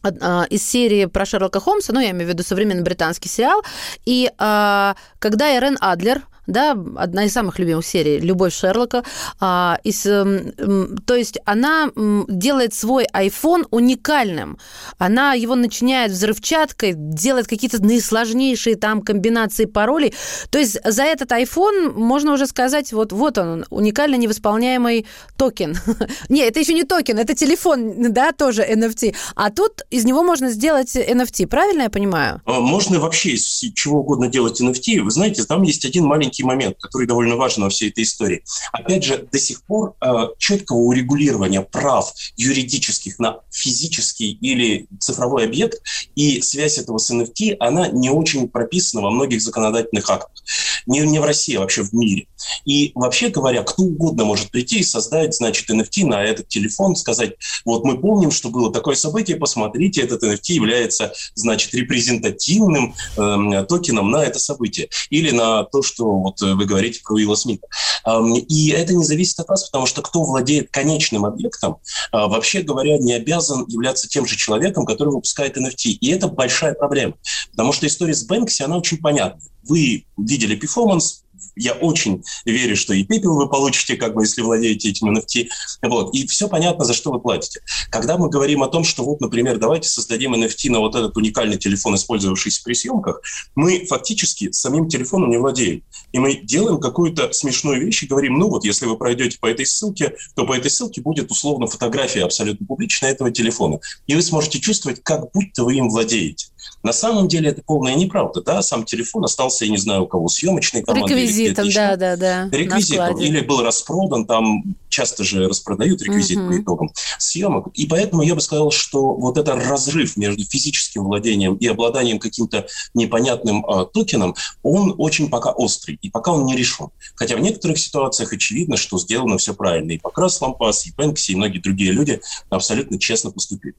из 0.03 0.63
серии 0.67 1.07
про 1.07 1.25
Шерлока 1.25 1.61
Холмса, 1.61 1.93
ну, 1.93 2.01
я 2.01 2.11
имею 2.11 2.27
в 2.27 2.29
виду 2.31 2.43
современный 2.43 2.83
британский 2.83 3.29
сериал, 3.29 3.63
и 4.07 4.31
а, 4.39 4.97
когда 5.19 5.55
Ирен 5.55 5.77
Адлер, 5.81 6.23
да, 6.51 6.77
одна 6.97 7.25
из 7.25 7.33
самых 7.33 7.59
любимых 7.59 7.87
серий 7.87 8.19
«Любовь 8.19 8.55
Шерлока». 8.55 9.05
А, 9.41 9.79
из, 9.85 10.03
то 10.03 11.15
есть 11.15 11.39
она 11.45 11.91
делает 12.29 12.75
свой 12.75 13.07
iPhone 13.15 13.67
уникальным. 13.71 14.59
Она 14.99 15.35
его 15.35 15.55
начиняет 15.55 16.13
взрывчаткой, 16.13 16.95
делает 16.97 17.47
какие-то 17.47 17.83
наисложнейшие 17.83 18.77
там 18.77 19.03
комбинации 19.03 19.65
паролей. 19.65 20.15
То 20.51 20.59
есть 20.59 20.79
за 20.85 21.05
этот 21.05 21.31
iPhone 21.33 21.93
можно 21.93 22.33
уже 22.33 22.47
сказать, 22.47 22.93
вот, 22.93 23.13
вот 23.13 23.39
он, 23.39 23.65
уникально 23.71 24.17
невосполняемый 24.17 25.07
токен. 25.37 25.77
не, 26.29 26.41
это 26.41 26.61
еще 26.61 26.75
не 26.75 26.85
токен, 26.85 27.19
это 27.19 27.35
телефон, 27.35 28.13
да, 28.13 28.33
тоже 28.33 28.63
NFT. 28.63 29.15
А 29.35 29.51
тут 29.51 29.83
из 29.91 30.05
него 30.05 30.23
можно 30.23 30.51
сделать 30.51 30.97
NFT, 30.97 31.47
правильно 31.47 31.83
я 31.83 31.91
понимаю? 31.91 32.43
А, 32.45 32.61
можно 32.61 32.99
вообще 32.99 33.31
из 33.31 33.47
чего 33.75 34.01
угодно 34.01 34.29
делать 34.29 34.61
NFT. 34.61 35.01
Вы 35.01 35.11
знаете, 35.11 35.45
там 35.45 35.63
есть 35.63 35.85
один 35.85 36.05
маленький 36.05 36.40
маленький 36.41 36.45
момент, 36.45 36.77
который 36.81 37.07
довольно 37.07 37.37
важен 37.37 37.63
во 37.63 37.69
всей 37.69 37.91
этой 37.91 38.05
истории. 38.05 38.43
Опять 38.73 39.05
же, 39.05 39.29
до 39.31 39.39
сих 39.39 39.63
пор 39.65 39.95
э, 40.01 40.29
четкого 40.39 40.79
урегулирования 40.79 41.63
прав 41.63 42.13
юридических 42.37 43.19
на 43.19 43.41
физический 43.51 44.33
или 44.41 44.87
цифровой 44.99 45.45
объект 45.47 45.83
и 46.17 46.41
связь 46.43 46.79
этого 46.79 46.99
с 46.99 47.11
NFT, 47.11 47.57
она 47.61 47.89
не 47.89 48.11
очень 48.11 48.49
прописана 48.49 49.03
во 49.03 49.11
многих 49.11 49.41
законодательных 49.43 50.09
актах. 50.11 50.43
Не, 50.87 51.01
не 51.01 51.19
в 51.19 51.25
России, 51.25 51.57
а 51.57 51.61
вообще 51.61 51.83
в 51.83 51.93
мире. 51.93 52.27
И 52.65 52.93
вообще 52.95 53.29
говоря, 53.29 53.63
кто 53.63 53.83
угодно 53.83 54.25
может 54.25 54.51
прийти 54.51 54.81
и 54.81 54.85
создать, 54.85 55.35
значит, 55.35 55.71
NFT 55.71 56.07
на 56.07 56.23
этот 56.25 56.49
телефон, 56.49 56.97
сказать, 56.97 57.35
вот 57.65 57.85
мы 57.85 57.99
помним, 57.99 58.31
что 58.31 58.51
было 58.51 58.73
такое 58.73 58.95
событие, 58.95 59.37
посмотрите, 59.37 60.03
этот 60.03 60.23
NFT 60.23 60.53
является, 60.53 61.13
значит, 61.35 61.75
репрезентативным 61.75 62.95
э, 63.17 63.65
токеном 63.69 64.11
на 64.11 64.25
это 64.25 64.39
событие. 64.39 64.89
Или 65.11 65.31
на 65.31 65.65
то, 65.65 65.83
что 65.83 66.30
вот 66.31 66.41
вы 66.41 66.65
говорите 66.65 67.01
про 67.03 67.15
Уилла 67.15 67.35
Смита. 67.35 67.67
Э, 68.07 68.21
и 68.49 68.71
это 68.71 68.95
не 68.95 69.05
зависит 69.05 69.39
от 69.41 69.49
вас, 69.49 69.69
потому 69.69 69.87
что 69.87 70.03
кто 70.03 70.23
владеет 70.23 70.71
конечным 70.71 71.25
объектом, 71.25 71.79
э, 72.13 72.17
вообще 72.17 72.63
говоря, 72.63 72.99
не 72.99 73.13
обязан 73.13 73.65
являться 73.69 74.09
тем 74.09 74.27
же 74.27 74.37
человеком, 74.37 74.85
который 74.85 75.11
выпускает 75.11 75.57
NFT. 75.57 75.91
И 76.01 76.11
это 76.11 76.29
большая 76.29 76.75
проблема. 76.75 77.15
Потому 77.51 77.73
что 77.73 77.87
история 77.87 78.15
с 78.15 78.25
Бэнкси, 78.25 78.63
она 78.63 78.79
очень 78.79 78.99
понятна. 78.99 79.41
Вы 79.63 80.07
видели 80.17 80.57
перформанс, 80.57 81.25
я 81.57 81.73
очень 81.73 82.23
верю, 82.45 82.77
что 82.77 82.95
и 82.95 83.05
пепел 83.05 83.37
вы 83.37 83.49
получите, 83.49 83.97
как 83.97 84.15
бы, 84.15 84.23
если 84.23 84.43
владеете 84.43 84.91
этим 84.91 85.17
NFT. 85.17 85.49
Вот. 85.83 86.15
И 86.15 86.27
все 86.27 86.49
понятно, 86.49 86.85
за 86.85 86.95
что 86.95 87.13
вы 87.13 87.21
платите. 87.21 87.61
Когда 87.91 88.17
мы 88.17 88.29
говорим 88.29 88.63
о 88.63 88.69
том, 88.69 88.85
что 88.85 89.05
вот, 89.05 89.21
например, 89.21 89.59
давайте 89.59 89.89
создадим 89.89 90.35
NFT 90.35 90.71
на 90.71 90.81
вот 90.81 90.95
этот 90.95 91.17
уникальный 91.17 91.59
телефон, 91.59 91.95
использовавшийся 91.95 92.63
при 92.65 92.75
съемках, 92.75 93.21
мы 93.55 93.87
фактически 93.87 94.53
самим 94.53 94.89
телефоном 94.89 95.31
не 95.31 95.39
владеем. 95.39 95.83
И 96.13 96.19
мы 96.19 96.37
делаем 96.37 96.79
какую-то 96.79 97.33
смешную 97.33 97.81
вещь 97.81 98.03
и 98.03 98.07
говорим, 98.07 98.39
ну 98.39 98.49
вот, 98.49 98.65
если 98.65 98.87
вы 98.87 98.97
пройдете 98.97 99.39
по 99.39 99.47
этой 99.47 99.67
ссылке, 99.67 100.15
то 100.35 100.47
по 100.47 100.55
этой 100.57 100.71
ссылке 100.71 101.01
будет 101.01 101.31
условно 101.31 101.67
фотография 101.67 102.25
абсолютно 102.25 102.67
публичная 102.67 103.13
этого 103.13 103.31
телефона. 103.31 103.81
И 104.07 104.15
вы 104.15 104.23
сможете 104.23 104.61
чувствовать, 104.61 105.03
как 105.03 105.33
будто 105.33 105.65
вы 105.65 105.77
им 105.77 105.89
владеете. 105.89 106.47
На 106.83 106.93
самом 106.93 107.29
деле 107.29 107.51
это 107.51 107.63
полная 107.63 107.95
неправда, 107.95 108.43
да, 108.43 108.63
сам 108.63 108.85
телефон 108.85 109.25
остался, 109.25 109.65
я 109.65 109.71
не 109.71 109.77
знаю 109.77 110.05
у 110.05 110.07
кого, 110.07 110.29
съемочной 110.29 110.83
командой. 110.83 111.11
Реквизитом, 111.11 111.69
да, 111.71 111.97
да, 111.97 112.17
да. 112.17 112.49
Реквизитом, 112.51 113.19
или 113.21 113.41
был 113.41 113.63
распродан, 113.63 114.25
там 114.25 114.77
часто 114.89 115.25
же 115.25 115.47
распродают 115.49 116.03
реквизит 116.03 116.39
uh-huh. 116.39 116.49
по 116.49 116.61
итогам 116.61 116.91
съемок. 117.19 117.69
И 117.75 117.87
поэтому 117.87 118.23
я 118.23 118.35
бы 118.35 118.41
сказал, 118.41 118.71
что 118.71 119.15
вот 119.15 119.39
это 119.39 119.55
разрыв 119.55 120.17
между 120.17 120.45
физическим 120.45 121.05
владением 121.05 121.55
и 121.55 121.67
обладанием 121.67 122.19
каким-то 122.19 122.67
непонятным 122.95 123.65
э, 123.65 123.87
токеном, 123.93 124.35
он 124.63 124.95
очень 124.99 125.31
пока 125.31 125.51
острый, 125.51 125.99
и 126.03 126.11
пока 126.11 126.33
он 126.33 126.45
не 126.45 126.57
решен. 126.57 126.89
Хотя 127.15 127.37
в 127.37 127.41
некоторых 127.41 127.79
ситуациях 127.79 128.33
очевидно, 128.33 128.77
что 128.77 128.99
сделано 128.99 129.39
все 129.39 129.55
правильно. 129.55 129.93
И 129.93 129.99
Покрас 129.99 130.41
Лампас, 130.41 130.87
и 130.87 130.93
Бэнкси, 130.93 131.33
и 131.33 131.37
многие 131.37 131.59
другие 131.59 131.93
люди 131.93 132.21
абсолютно 132.49 132.99
честно 132.99 133.31
поступили. 133.31 133.75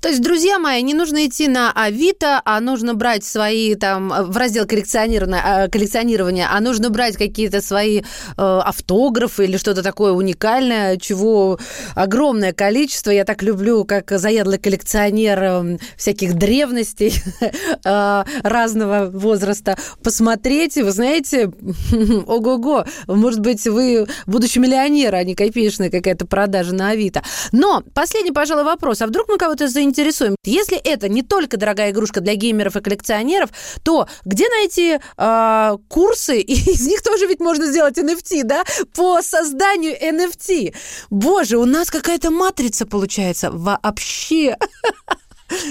То 0.00 0.08
есть, 0.08 0.22
друзья 0.22 0.58
мои, 0.58 0.82
не 0.82 0.94
нужно 0.94 1.26
идти 1.26 1.48
на 1.48 1.72
Авито, 1.72 2.40
а 2.44 2.60
нужно 2.60 2.94
брать 2.94 3.24
свои 3.24 3.74
там 3.74 4.12
в 4.30 4.36
раздел 4.36 4.64
коллекционирования, 4.64 5.42
а, 5.44 5.68
коллекционирования 5.68 6.48
а 6.50 6.60
нужно 6.60 6.90
брать 6.90 7.16
какие-то 7.16 7.60
свои 7.60 8.00
э, 8.00 8.02
автографы 8.36 9.44
или 9.44 9.56
что-то 9.56 9.82
такое 9.82 10.12
уникальное, 10.12 10.98
чего 10.98 11.58
огромное 11.96 12.52
количество. 12.52 13.10
Я 13.10 13.24
так 13.24 13.42
люблю, 13.42 13.84
как 13.84 14.10
заядлый 14.10 14.58
коллекционер 14.58 15.42
э, 15.42 15.78
всяких 15.96 16.34
древностей 16.34 17.14
э, 17.84 18.24
разного 18.44 19.10
возраста. 19.12 19.76
Посмотреть, 20.02 20.76
вы 20.76 20.92
знаете, 20.92 21.50
ого-го, 22.26 22.84
может 23.08 23.40
быть, 23.40 23.66
вы 23.66 24.06
будущий 24.26 24.60
миллионер, 24.60 25.16
а 25.16 25.24
не 25.24 25.34
копеечная 25.34 25.90
какая-то 25.90 26.24
продажа 26.24 26.72
на 26.72 26.90
Авито. 26.90 27.22
Но 27.50 27.82
последний, 27.94 28.32
пожалуй, 28.32 28.62
вопрос. 28.64 29.02
А 29.02 29.06
вдруг 29.08 29.28
мы 29.28 29.38
кого-то 29.38 29.66
заинтересуем 29.66 29.87
заинтересуем. 29.88 30.36
Если 30.44 30.76
это 30.76 31.08
не 31.08 31.22
только 31.22 31.56
дорогая 31.56 31.90
игрушка 31.90 32.20
для 32.20 32.34
геймеров 32.34 32.76
и 32.76 32.80
коллекционеров, 32.80 33.50
то 33.82 34.08
где 34.24 34.48
найти 34.48 34.98
э, 35.16 35.76
курсы, 35.88 36.40
и 36.40 36.52
из 36.52 36.86
них 36.86 37.02
тоже 37.02 37.26
ведь 37.26 37.40
можно 37.40 37.66
сделать 37.66 37.98
NFT, 37.98 38.42
да, 38.44 38.64
по 38.94 39.22
созданию 39.22 39.94
NFT? 39.94 40.74
Боже, 41.10 41.58
у 41.58 41.64
нас 41.64 41.90
какая-то 41.90 42.30
матрица 42.30 42.86
получается 42.86 43.50
вообще. 43.50 44.56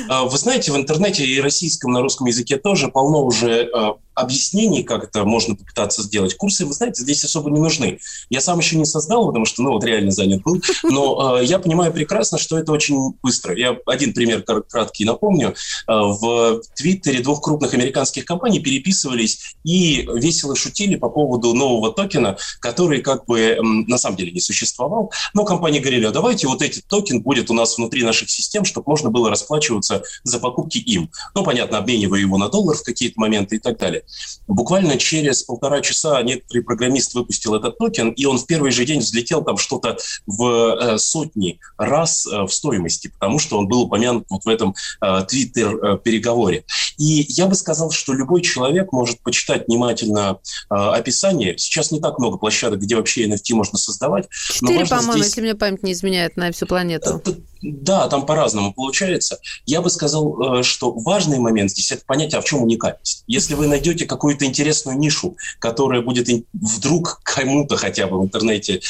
А, 0.09 0.25
вы 0.25 0.35
знаете, 0.39 0.71
в 0.71 0.75
интернете 0.75 1.23
и 1.23 1.39
российском, 1.39 1.91
на 1.91 2.01
русском 2.01 2.25
языке 2.25 2.57
тоже 2.57 2.87
полно 2.87 3.23
уже 3.23 3.69
а, 3.71 3.97
объяснений, 4.17 4.83
как 4.83 5.05
это 5.05 5.23
можно 5.23 5.55
попытаться 5.55 6.01
сделать. 6.01 6.35
Курсы, 6.35 6.65
вы 6.65 6.73
знаете, 6.73 7.03
здесь 7.03 7.23
особо 7.23 7.51
не 7.51 7.59
нужны. 7.59 7.99
Я 8.29 8.41
сам 8.41 8.59
еще 8.59 8.77
не 8.77 8.85
создал, 8.85 9.27
потому 9.27 9.45
что, 9.45 9.61
ну, 9.61 9.71
вот 9.73 9.83
реально 9.83 10.11
занят 10.11 10.41
был. 10.41 10.61
Но 10.83 11.39
э, 11.39 11.45
я 11.45 11.59
понимаю 11.59 11.93
прекрасно, 11.93 12.37
что 12.37 12.57
это 12.57 12.71
очень 12.71 13.13
быстро. 13.21 13.55
Я 13.55 13.77
один 13.85 14.13
пример 14.13 14.43
краткий 14.43 15.05
напомню. 15.05 15.49
Э, 15.49 15.53
в 15.87 16.61
Твиттере 16.75 17.21
двух 17.21 17.41
крупных 17.41 17.73
американских 17.73 18.25
компаний 18.25 18.59
переписывались 18.59 19.55
и 19.63 20.07
весело 20.15 20.55
шутили 20.55 20.95
по 20.95 21.09
поводу 21.09 21.53
нового 21.53 21.93
токена, 21.93 22.37
который 22.59 23.01
как 23.01 23.25
бы 23.25 23.57
на 23.61 23.97
самом 23.97 24.17
деле 24.17 24.31
не 24.31 24.41
существовал. 24.41 25.11
Но 25.33 25.45
компании 25.45 25.79
говорили, 25.79 26.05
а 26.05 26.11
давайте 26.11 26.47
вот 26.47 26.61
этот 26.61 26.85
токен 26.87 27.21
будет 27.21 27.51
у 27.51 27.53
нас 27.53 27.77
внутри 27.77 28.03
наших 28.03 28.29
систем, 28.29 28.65
чтобы 28.65 28.89
можно 28.89 29.09
было 29.09 29.29
расплачиваться 29.29 30.03
за 30.23 30.39
покупки 30.39 30.79
им. 30.79 31.11
Ну, 31.35 31.43
понятно, 31.43 31.77
обменивая 31.77 32.19
его 32.19 32.37
на 32.37 32.49
доллар 32.49 32.75
в 32.75 32.83
какие-то 32.83 33.19
моменты 33.19 33.57
и 33.57 33.59
так 33.59 33.77
далее. 33.77 34.03
Буквально 34.47 34.97
через 34.97 35.43
полтора 35.43 35.81
часа 35.81 36.21
некоторый 36.23 36.61
программист 36.61 37.13
выпустил 37.13 37.55
этот 37.55 37.77
токен, 37.77 38.11
и 38.11 38.25
он 38.25 38.37
в 38.37 38.45
первый 38.45 38.71
же 38.71 38.85
день 38.85 38.99
взлетел 38.99 39.43
там 39.43 39.57
что-то 39.57 39.97
в 40.25 40.75
э, 40.79 40.97
сотни 40.97 41.59
раз 41.77 42.25
э, 42.25 42.43
в 42.43 42.49
стоимости, 42.49 43.09
потому 43.09 43.39
что 43.39 43.57
он 43.57 43.67
был 43.67 43.81
упомянут 43.81 44.25
вот 44.29 44.45
в 44.45 44.47
этом 44.47 44.75
э, 45.01 45.25
твиттер-переговоре. 45.27 46.63
И 46.97 47.25
я 47.29 47.47
бы 47.47 47.55
сказал, 47.55 47.91
что 47.91 48.13
любой 48.13 48.41
человек 48.41 48.91
может 48.91 49.19
почитать 49.19 49.67
внимательно 49.67 50.39
описание. 50.69 51.57
Сейчас 51.57 51.91
не 51.91 51.99
так 51.99 52.17
много 52.17 52.37
площадок, 52.37 52.79
где 52.79 52.95
вообще 52.95 53.27
NFT 53.27 53.53
можно 53.53 53.77
создавать. 53.77 54.27
Четыре, 54.31 54.85
по-моему, 54.85 55.13
здесь... 55.13 55.25
если 55.25 55.41
мне 55.41 55.55
память 55.55 55.83
не 55.83 55.91
изменяет, 55.91 56.37
на 56.37 56.51
всю 56.51 56.65
планету. 56.65 57.21
Да, 57.61 58.07
там 58.07 58.25
по-разному 58.25 58.73
получается. 58.73 59.39
Я 59.65 59.81
бы 59.81 59.89
сказал, 59.89 60.59
э, 60.59 60.63
что 60.63 60.91
важный 60.91 61.39
момент 61.39 61.71
здесь– 61.71 61.91
это 61.93 62.05
понять, 62.05 62.33
а 62.33 62.41
в 62.41 62.45
чем 62.45 62.63
уникальность. 62.63 63.23
Если 63.27 63.55
вы 63.55 63.67
найдете 63.67 64.05
какую-то 64.05 64.45
интересную 64.45 64.97
нишу, 64.97 65.37
которая 65.59 66.01
будет 66.01 66.27
вдруг 66.53 67.21
кому-то 67.23 67.77
хотя 67.77 68.07
бы 68.07 68.19
в 68.19 68.25
интернете 68.25 68.81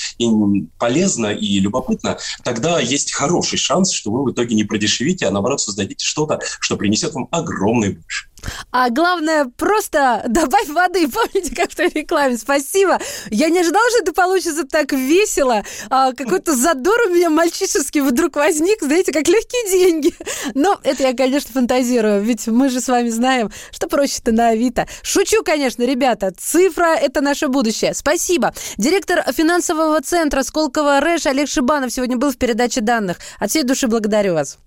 полезна 0.77 1.27
и 1.27 1.59
любопытна, 1.59 2.17
тогда 2.43 2.79
есть 2.79 3.11
хороший 3.11 3.57
шанс, 3.57 3.91
что 3.91 4.11
вы 4.11 4.23
в 4.23 4.31
итоге 4.31 4.55
не 4.55 4.63
продешевите, 4.63 5.27
а 5.27 5.31
наоборот 5.31 5.61
создадите 5.61 6.05
что-то, 6.05 6.39
что 6.59 6.77
принесет 6.77 7.13
вам 7.13 7.27
огромный 7.31 7.93
больше. 7.93 8.26
А 8.71 8.89
главное, 8.89 9.45
просто 9.57 10.23
добавь 10.27 10.67
воды. 10.67 11.07
Помните, 11.11 11.55
как 11.55 11.71
в 11.71 11.75
той 11.75 11.89
рекламе? 11.89 12.37
Спасибо. 12.37 12.99
Я 13.29 13.49
не 13.49 13.59
ожидала, 13.59 13.89
что 13.89 13.99
это 14.03 14.13
получится 14.13 14.65
так 14.65 14.91
весело. 14.93 15.63
А, 15.89 16.13
какой-то 16.13 16.55
задор 16.55 16.99
у 17.07 17.09
меня 17.09 17.29
мальчишеский 17.29 18.01
вдруг 18.01 18.35
возник, 18.35 18.81
знаете, 18.81 19.11
как 19.11 19.27
легкие 19.27 19.69
деньги. 19.71 20.13
Но 20.53 20.79
это 20.83 21.03
я, 21.03 21.13
конечно, 21.13 21.51
фантазирую. 21.53 22.21
Ведь 22.21 22.47
мы 22.47 22.69
же 22.69 22.81
с 22.81 22.87
вами 22.87 23.09
знаем, 23.09 23.51
что 23.71 23.87
проще-то 23.87 24.31
на 24.31 24.49
Авито. 24.49 24.87
Шучу, 25.01 25.43
конечно, 25.43 25.83
ребята. 25.83 26.31
Цифра– 26.37 26.95
это 27.01 27.21
наше 27.21 27.47
будущее. 27.47 27.93
Спасибо. 27.93 28.53
Директор 28.77 29.23
финансового 29.33 30.01
центра 30.01 30.43
Сколково 30.43 30.99
РЭШ 30.99 31.27
Олег 31.27 31.49
Шибанов 31.49 31.91
сегодня 31.91 32.17
был 32.17 32.31
в 32.31 32.37
передаче 32.37 32.81
данных. 32.81 33.17
От 33.39 33.49
всей 33.49 33.63
души 33.63 33.87
благодарю 33.87 34.33
вас. 34.33 34.57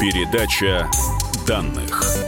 Передача 0.00 0.88
данных. 1.46 2.25